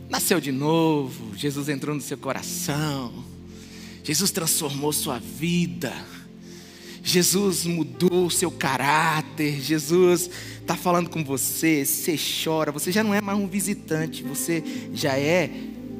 [0.09, 3.30] Nasceu de novo, Jesus entrou no seu coração.
[4.03, 5.93] Jesus transformou sua vida.
[7.03, 9.61] Jesus mudou o seu caráter.
[9.61, 10.29] Jesus
[10.59, 11.85] está falando com você.
[11.85, 12.71] Você chora.
[12.71, 14.23] Você já não é mais um visitante.
[14.23, 15.49] Você já é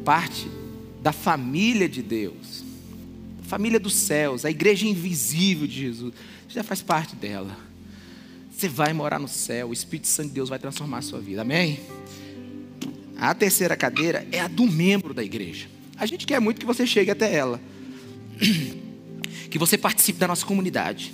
[0.04, 0.48] parte
[1.02, 2.72] da família de Deus
[3.52, 6.14] família dos céus, a igreja invisível de Jesus.
[6.48, 7.58] Você já faz parte dela.
[8.50, 11.42] Você vai morar no céu, o Espírito Santo de Deus vai transformar a sua vida.
[11.42, 11.82] Amém?
[13.18, 15.68] A terceira cadeira é a do membro da igreja.
[15.98, 17.60] A gente quer muito que você chegue até ela.
[19.50, 21.14] Que você participe da nossa comunidade.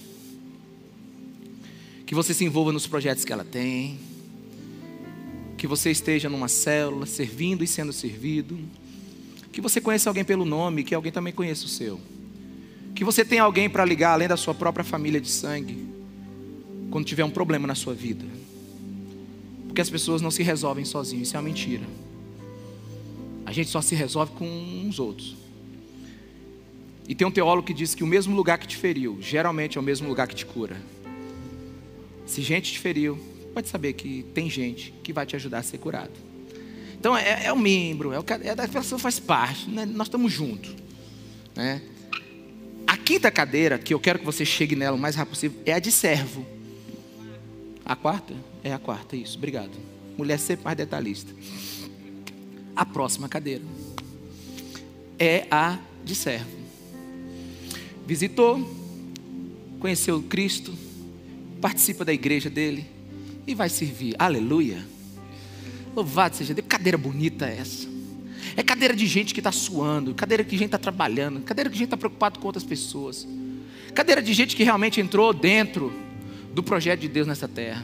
[2.06, 4.00] Que você se envolva nos projetos que ela tem.
[5.58, 8.58] Que você esteja numa célula, servindo e sendo servido.
[9.52, 12.00] Que você conheça alguém pelo nome, que alguém também conheça o seu.
[12.94, 15.86] Que você tenha alguém para ligar além da sua própria família de sangue,
[16.90, 18.26] quando tiver um problema na sua vida.
[19.68, 21.86] Porque as pessoas não se resolvem sozinhas, isso é uma mentira.
[23.46, 25.36] A gente só se resolve com uns outros.
[27.08, 29.82] E tem um teólogo que diz que o mesmo lugar que te feriu, geralmente é
[29.82, 30.78] o mesmo lugar que te cura.
[32.26, 33.18] Se gente te feriu,
[33.54, 36.12] pode saber que tem gente que vai te ajudar a ser curado.
[37.00, 39.86] Então é, é o membro, é, o, é a pessoa faz parte, né?
[39.86, 40.76] nós estamos juntos.
[41.56, 41.82] Né?
[42.86, 45.74] A quinta cadeira, que eu quero que você chegue nela o mais rápido possível, é
[45.74, 46.46] a de servo.
[47.86, 48.34] A quarta?
[48.64, 49.72] É a quarta, isso, obrigado.
[50.18, 51.34] Mulher sempre mais detalhista.
[52.76, 53.64] A próxima cadeira
[55.18, 56.57] é a de servo.
[58.08, 58.66] Visitou,
[59.82, 60.74] conheceu Cristo,
[61.60, 62.86] participa da igreja dele
[63.46, 64.16] e vai servir.
[64.18, 64.82] Aleluia.
[65.94, 66.66] Louvado seja Deus.
[66.70, 67.86] Cadeira bonita é essa.
[68.56, 71.76] É cadeira de gente que está suando, cadeira de gente que está trabalhando, cadeira de
[71.76, 73.28] gente que está preocupado com outras pessoas.
[73.94, 75.94] Cadeira de gente que realmente entrou dentro
[76.54, 77.84] do projeto de Deus nessa terra.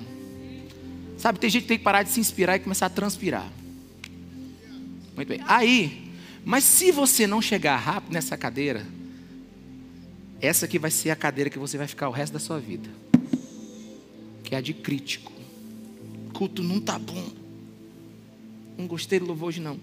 [1.17, 3.51] Sabe, tem gente que tem que parar de se inspirar e começar a transpirar.
[5.17, 5.41] Muito bem.
[5.45, 6.11] Aí,
[6.45, 8.85] mas se você não chegar rápido nessa cadeira,
[10.43, 12.89] essa aqui vai ser a cadeira que você vai ficar o resto da sua vida.
[14.43, 15.31] Que é a de crítico.
[16.33, 17.29] Culto não tá bom.
[18.77, 19.79] Não gostei do louvor hoje não.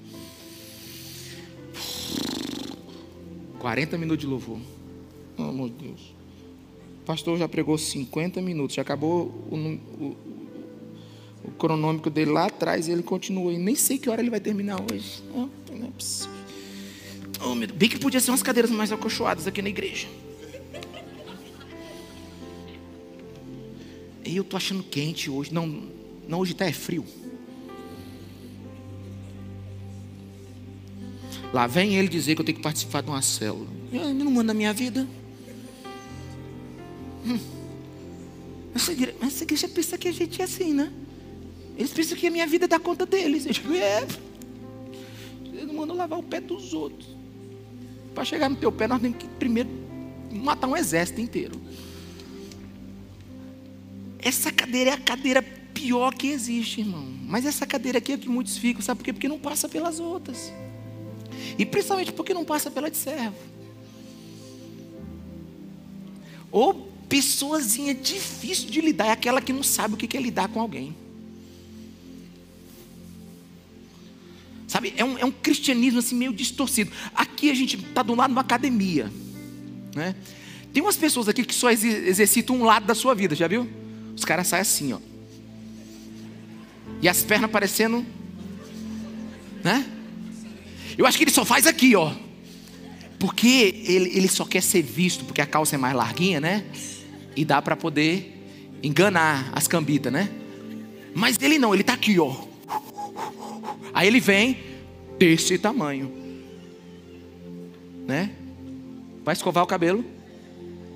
[3.59, 4.59] 40 minutos de louvor.
[5.39, 6.15] Oh, meu Deus.
[7.03, 10.17] O pastor já pregou 50 minutos, já acabou o, o,
[11.43, 13.51] o cronômetro dele lá atrás e ele continua.
[13.51, 15.23] E nem sei que hora ele vai terminar hoje.
[15.35, 16.35] Oh, não é possível.
[17.43, 17.79] Oh, meu Deus.
[17.79, 20.07] Bem que podia ser umas cadeiras mais acolchoadas aqui na igreja.
[24.37, 25.53] Eu tô achando quente hoje.
[25.53, 25.83] Não,
[26.29, 27.05] não hoje está é frio.
[31.53, 33.67] Lá vem ele dizer que eu tenho que participar de uma célula.
[33.93, 35.07] Ele não manda a minha vida.
[37.27, 37.39] Hum.
[38.75, 40.93] Essa, igreja, essa igreja pensa que a gente é assim, né?
[41.77, 43.47] Eles pensam que a minha vida dá conta deles.
[43.47, 44.07] Eu digo, é.
[45.45, 47.09] Eles não mandam lavar o pé dos outros.
[48.15, 49.69] Para chegar no teu pé, nós temos que primeiro
[50.31, 51.61] matar um exército inteiro.
[54.23, 55.43] Essa cadeira é a cadeira
[55.73, 57.07] pior que existe, irmão.
[57.27, 59.13] Mas essa cadeira aqui é que muitos ficam, sabe por quê?
[59.13, 60.53] Porque não passa pelas outras.
[61.59, 63.37] E principalmente porque não passa pela de servo.
[66.51, 70.61] Ou pessoazinha difícil de lidar, é aquela que não sabe o que é lidar com
[70.61, 70.95] alguém.
[74.69, 76.93] Sabe, é um, é um cristianismo assim meio distorcido.
[77.15, 79.11] Aqui a gente está do lado de uma academia.
[79.95, 80.15] Né?
[80.73, 83.69] Tem umas pessoas aqui que só exercitam um lado da sua vida, já viu?
[84.21, 84.99] Os caras saem assim, ó.
[87.01, 88.05] E as pernas parecendo.
[89.65, 89.87] Né?
[90.99, 92.13] Eu acho que ele só faz aqui, ó.
[93.19, 96.67] Porque ele, ele só quer ser visto, porque a calça é mais larguinha, né?
[97.35, 98.47] E dá para poder
[98.83, 100.29] enganar as cambitas, né?
[101.15, 102.45] Mas ele não, ele tá aqui, ó.
[103.95, 104.59] Aí ele vem
[105.19, 106.13] desse tamanho,
[108.07, 108.33] né?
[109.25, 110.05] Vai escovar o cabelo.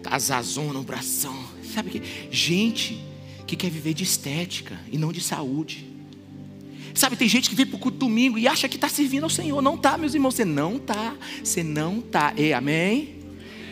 [0.05, 1.35] Azazona, um bração.
[1.75, 2.03] Sabe que?
[2.31, 3.14] Gente
[3.47, 5.87] que quer viver de estética e não de saúde.
[6.95, 9.31] Sabe, tem gente que vem para o culto domingo e acha que está servindo ao
[9.31, 9.61] Senhor.
[9.61, 10.35] Não está, meus irmãos.
[10.35, 11.15] Você não está.
[11.43, 12.33] Você não está.
[12.37, 13.24] Ei, amém?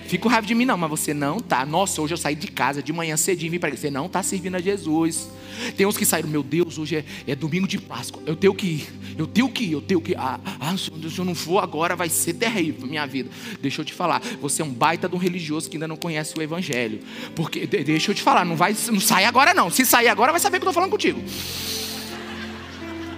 [0.06, 1.64] Fica com raiva de mim, não, mas você não está.
[1.64, 4.22] Nossa, hoje eu saí de casa de manhã cedinho e vim para Você não está
[4.22, 5.28] servindo a Jesus.
[5.76, 8.22] Tem uns que saíram, meu Deus, hoje é, é, domingo de Páscoa.
[8.26, 10.16] Eu tenho que ir, eu tenho que ir, eu tenho que ir.
[10.18, 13.30] Ah, ah se eu não for agora, vai ser terrível minha vida.
[13.60, 16.36] Deixa eu te falar, você é um baita de um religioso que ainda não conhece
[16.38, 17.00] o Evangelho.
[17.34, 19.70] Porque, deixa eu te falar, não vai, não sai agora não.
[19.70, 21.22] Se sair agora, vai saber que eu estou falando contigo.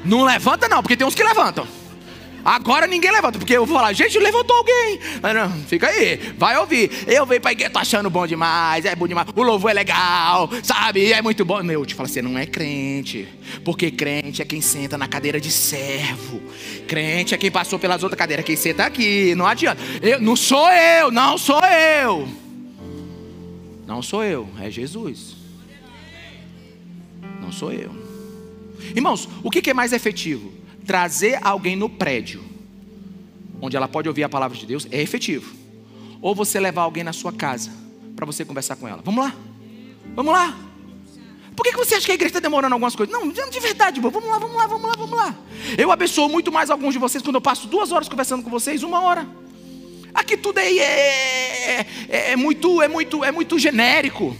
[0.04, 1.66] Não levanta, não, porque tem uns que levantam.
[2.44, 5.00] Agora ninguém levanta, porque eu vou falar, gente, levantou alguém.
[5.22, 6.90] Não, fica aí, vai ouvir.
[7.06, 9.28] Eu venho para a igreja, tô achando bom demais, é bom demais.
[9.34, 11.12] O louvor é legal, sabe?
[11.12, 11.62] É muito bom.
[11.62, 13.26] Meu, eu te falo, você não é crente.
[13.64, 16.42] Porque crente é quem senta na cadeira de servo.
[16.86, 18.44] Crente é quem passou pelas outras cadeiras.
[18.44, 19.80] Quem senta aqui, não adianta.
[20.02, 22.28] Eu, não sou eu, não sou eu.
[23.86, 25.36] Não sou eu, é Jesus.
[27.40, 27.90] Não sou eu.
[28.94, 30.63] Irmãos, o que é mais efetivo?
[30.86, 32.44] Trazer alguém no prédio,
[33.60, 35.54] onde ela pode ouvir a palavra de Deus, é efetivo.
[36.20, 37.70] Ou você levar alguém na sua casa,
[38.14, 39.02] para você conversar com ela.
[39.04, 39.34] Vamos lá?
[40.14, 40.56] Vamos lá?
[41.56, 43.12] Por que você acha que a igreja está demorando algumas coisas?
[43.12, 45.34] Não, de verdade, vamos lá, vamos lá, vamos lá, vamos lá.
[45.78, 48.82] Eu abençoo muito mais alguns de vocês quando eu passo duas horas conversando com vocês,
[48.82, 49.26] uma hora.
[50.12, 54.36] Aqui tudo aí é, é, é muito, é muito, é muito genérico.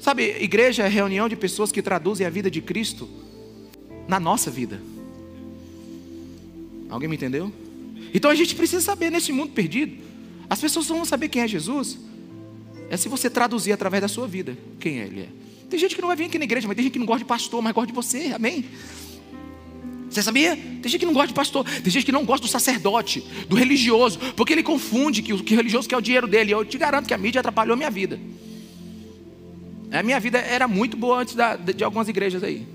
[0.00, 3.08] Sabe, igreja é reunião de pessoas que traduzem a vida de Cristo
[4.08, 4.80] na nossa vida.
[6.88, 7.52] Alguém me entendeu?
[8.12, 10.02] Então a gente precisa saber nesse mundo perdido.
[10.48, 11.98] As pessoas vão saber quem é Jesus.
[12.88, 15.28] É se você traduzir através da sua vida quem ele é.
[15.68, 17.20] Tem gente que não vai vir aqui na igreja, mas tem gente que não gosta
[17.20, 18.32] de pastor, mas gosta de você.
[18.34, 18.64] Amém?
[20.08, 20.56] Você sabia?
[20.56, 23.54] Tem gente que não gosta de pastor, tem gente que não gosta do sacerdote, do
[23.54, 26.52] religioso, porque ele confunde que o que religioso quer o dinheiro dele.
[26.52, 28.18] Eu te garanto que a mídia atrapalhou a minha vida.
[29.92, 32.66] A minha vida era muito boa antes da, de algumas igrejas aí.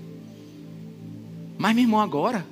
[1.58, 2.46] Mas, meu irmão, agora,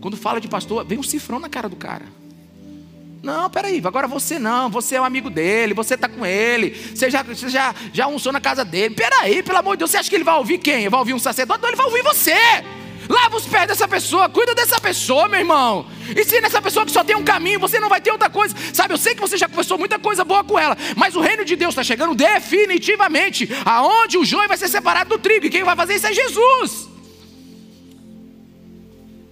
[0.00, 2.04] quando fala de pastor, vem um cifrão na cara do cara.
[3.22, 7.10] Não, peraí, agora você não, você é um amigo dele, você está com ele, você
[7.10, 8.94] já, você já, já unçou na casa dele.
[8.94, 10.88] Peraí, pelo amor de Deus, você acha que ele vai ouvir quem?
[10.88, 11.60] Vai ouvir um sacerdote?
[11.60, 12.32] Não, ele vai ouvir você.
[13.08, 15.86] Lava os pés dessa pessoa, cuida dessa pessoa, meu irmão.
[16.10, 18.54] Ensina essa pessoa que só tem um caminho, você não vai ter outra coisa.
[18.72, 21.44] Sabe, eu sei que você já conversou muita coisa boa com ela, mas o reino
[21.44, 25.64] de Deus está chegando definitivamente aonde o joio vai ser separado do trigo, e quem
[25.64, 26.88] vai fazer isso é Jesus.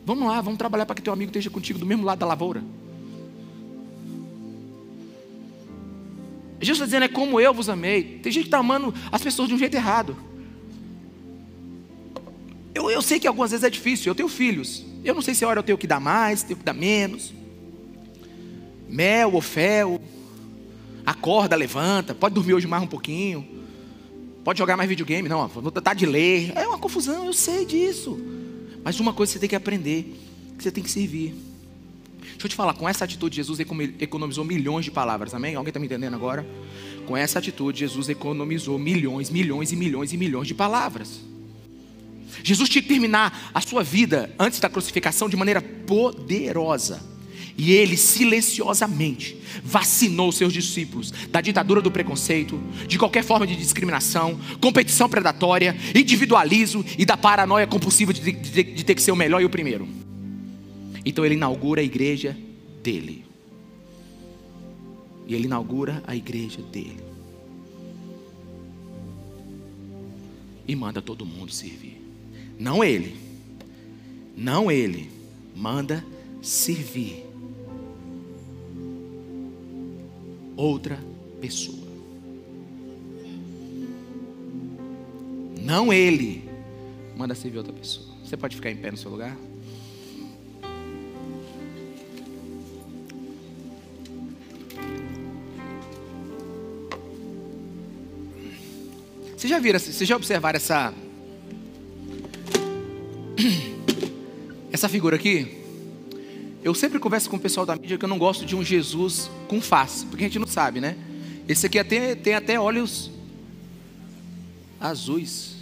[0.04, 2.62] Vamos lá, vamos trabalhar para que teu amigo esteja contigo do mesmo lado da lavoura.
[6.60, 8.20] Jesus está dizendo, é como eu vos amei.
[8.22, 10.16] Tem gente que está amando as pessoas de um jeito errado.
[12.74, 14.84] Eu, eu sei que algumas vezes é difícil, eu tenho filhos.
[15.04, 17.32] Eu não sei se a hora eu tenho que dar mais, tenho que dar menos.
[18.88, 20.00] Mel ou fel.
[21.06, 22.14] Acorda, levanta.
[22.14, 23.46] Pode dormir hoje mais um pouquinho.
[24.42, 25.28] Pode jogar mais videogame.
[25.28, 26.52] Não, vou tratar de ler.
[26.56, 28.18] É uma confusão, eu sei disso.
[28.82, 30.14] Mas uma coisa você tem que aprender:
[30.56, 31.34] que você tem que servir.
[32.32, 33.60] Deixa eu te falar, com essa atitude, Jesus
[34.00, 35.54] economizou milhões de palavras, amém?
[35.54, 36.44] Alguém está me entendendo agora?
[37.06, 41.20] Com essa atitude, Jesus economizou milhões, milhões e milhões e milhões de palavras.
[42.42, 47.14] Jesus tinha que terminar a sua vida antes da crucificação de maneira poderosa.
[47.56, 54.38] E ele silenciosamente vacinou seus discípulos da ditadura do preconceito, de qualquer forma de discriminação,
[54.60, 59.40] competição predatória, individualismo e da paranoia compulsiva de, de, de ter que ser o melhor
[59.40, 59.88] e o primeiro.
[61.04, 62.36] Então ele inaugura a igreja
[62.82, 63.24] dele.
[65.26, 67.00] E ele inaugura a igreja dele.
[70.66, 72.03] E manda todo mundo servir.
[72.58, 73.16] Não ele.
[74.36, 75.10] Não ele.
[75.54, 76.04] Manda
[76.42, 77.24] servir
[80.56, 80.98] outra
[81.40, 81.84] pessoa.
[85.60, 86.48] Não ele.
[87.16, 88.06] Manda servir outra pessoa.
[88.24, 89.36] Você pode ficar em pé no seu lugar?
[99.36, 100.94] Vocês já viram, vocês já observaram essa
[104.84, 105.62] essa figura aqui?
[106.62, 109.30] Eu sempre converso com o pessoal da mídia que eu não gosto de um Jesus
[109.48, 110.94] com face, porque a gente não sabe, né?
[111.48, 113.10] Esse aqui até, tem até olhos
[114.78, 115.56] azuis.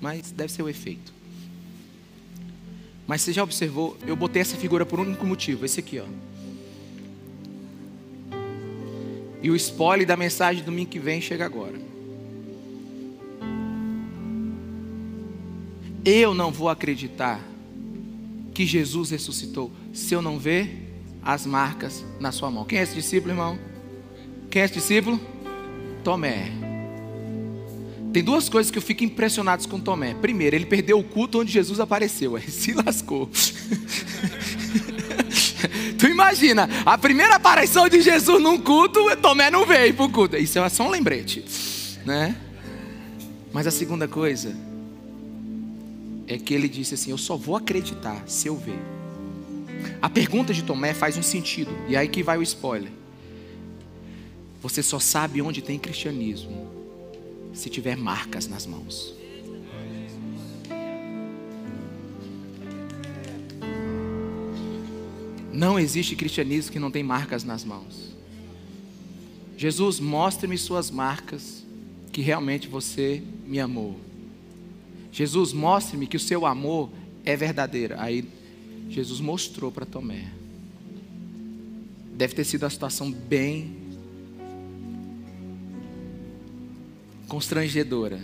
[0.00, 1.12] Mas deve ser o efeito.
[3.08, 3.96] Mas você já observou?
[4.06, 6.06] Eu botei essa figura por um único motivo, esse aqui, ó.
[9.42, 11.76] E o spoiler da mensagem do domingo que vem chega agora.
[16.04, 17.40] Eu não vou acreditar
[18.52, 20.90] que Jesus ressuscitou se eu não ver
[21.22, 22.64] as marcas na sua mão.
[22.64, 23.56] Quem é esse discípulo, irmão?
[24.50, 25.20] Quem é esse discípulo?
[26.02, 26.50] Tomé.
[28.12, 30.14] Tem duas coisas que eu fico impressionado com Tomé.
[30.14, 32.36] Primeiro, ele perdeu o culto onde Jesus apareceu.
[32.36, 33.30] Ele se lascou.
[35.98, 40.36] tu imagina, a primeira aparição de Jesus num culto, Tomé não veio para o culto.
[40.36, 41.42] Isso é só um lembrete.
[42.04, 42.36] Né?
[43.50, 44.54] Mas a segunda coisa
[46.32, 48.78] é que ele disse assim: Eu só vou acreditar se eu ver.
[50.00, 52.90] A pergunta de Tomé faz um sentido, e aí que vai o spoiler.
[54.60, 56.70] Você só sabe onde tem cristianismo
[57.52, 59.14] se tiver marcas nas mãos.
[65.52, 68.12] Não existe cristianismo que não tem marcas nas mãos.
[69.56, 71.64] Jesus, mostre-me suas marcas
[72.10, 74.00] que realmente você me amou.
[75.12, 76.90] Jesus, mostre-me que o seu amor
[77.22, 77.94] é verdadeiro.
[77.98, 78.26] Aí
[78.88, 80.32] Jesus mostrou para Tomé.
[82.14, 83.76] Deve ter sido uma situação bem
[87.28, 88.20] constrangedora.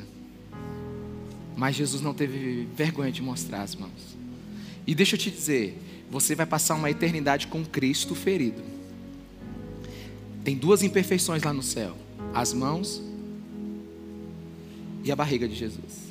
[1.57, 4.17] Mas Jesus não teve vergonha de mostrar as mãos.
[4.87, 5.79] E deixa eu te dizer,
[6.11, 8.63] você vai passar uma eternidade com Cristo ferido.
[10.43, 11.95] Tem duas imperfeições lá no céu:
[12.33, 13.03] as mãos
[15.05, 16.08] e a barriga de Jesus.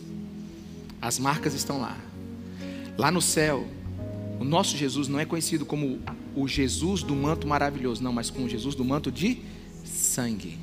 [1.07, 1.97] As marcas estão lá.
[2.97, 3.65] Lá no céu,
[4.41, 6.01] o nosso Jesus não é conhecido como
[6.35, 9.41] o Jesus do manto maravilhoso, não, mas como o Jesus do manto de
[9.85, 10.57] sangue.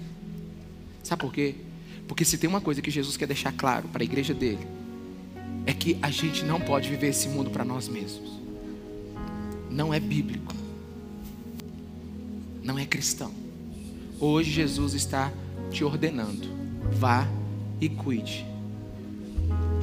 [1.03, 1.55] Sabe por quê?
[2.07, 4.66] Porque se tem uma coisa que Jesus quer deixar claro para a igreja dele,
[5.64, 8.30] é que a gente não pode viver esse mundo para nós mesmos.
[9.70, 10.55] Não é bíblico.
[12.62, 13.32] Não é cristão.
[14.20, 15.32] Hoje Jesus está
[15.70, 16.47] te ordenando:
[16.92, 17.26] vá
[17.80, 18.53] e cuide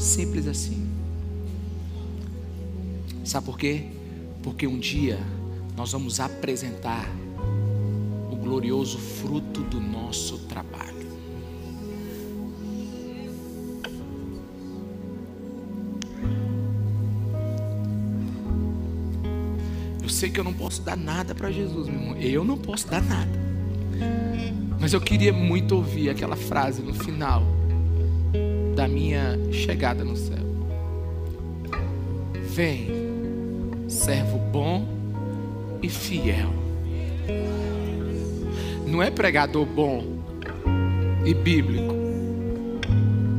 [0.02, 0.90] Simples assim.
[3.24, 3.86] Sabe por quê?
[4.42, 5.20] Porque um dia
[5.78, 7.08] nós vamos apresentar
[8.32, 10.90] o glorioso fruto do nosso trabalho.
[20.02, 22.18] Eu sei que eu não posso dar nada para Jesus, meu irmão.
[22.18, 23.40] Eu não posso dar nada.
[24.80, 27.61] Mas eu queria muito ouvir aquela frase no final
[28.82, 30.40] da minha chegada no céu.
[32.34, 32.88] Vem,
[33.88, 34.88] servo bom
[35.84, 36.50] e fiel.
[38.88, 40.04] Não é pregador bom
[41.24, 41.94] e bíblico,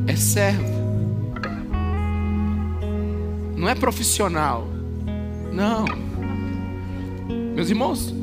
[0.07, 0.63] é servo.
[3.57, 4.65] Não é profissional,
[5.51, 5.83] não.
[7.53, 8.15] Meus irmãos,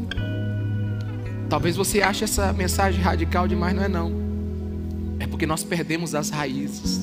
[1.50, 4.19] talvez você ache essa mensagem radical demais, não é não
[5.40, 7.00] porque nós perdemos as raízes.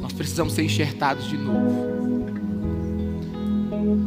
[0.00, 1.94] Nós precisamos ser enxertados de novo.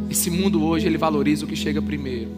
[0.10, 2.30] Esse mundo hoje ele valoriza o que chega primeiro.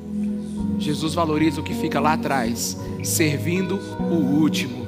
[0.78, 4.79] Jesus valoriza o que fica lá atrás, servindo o último.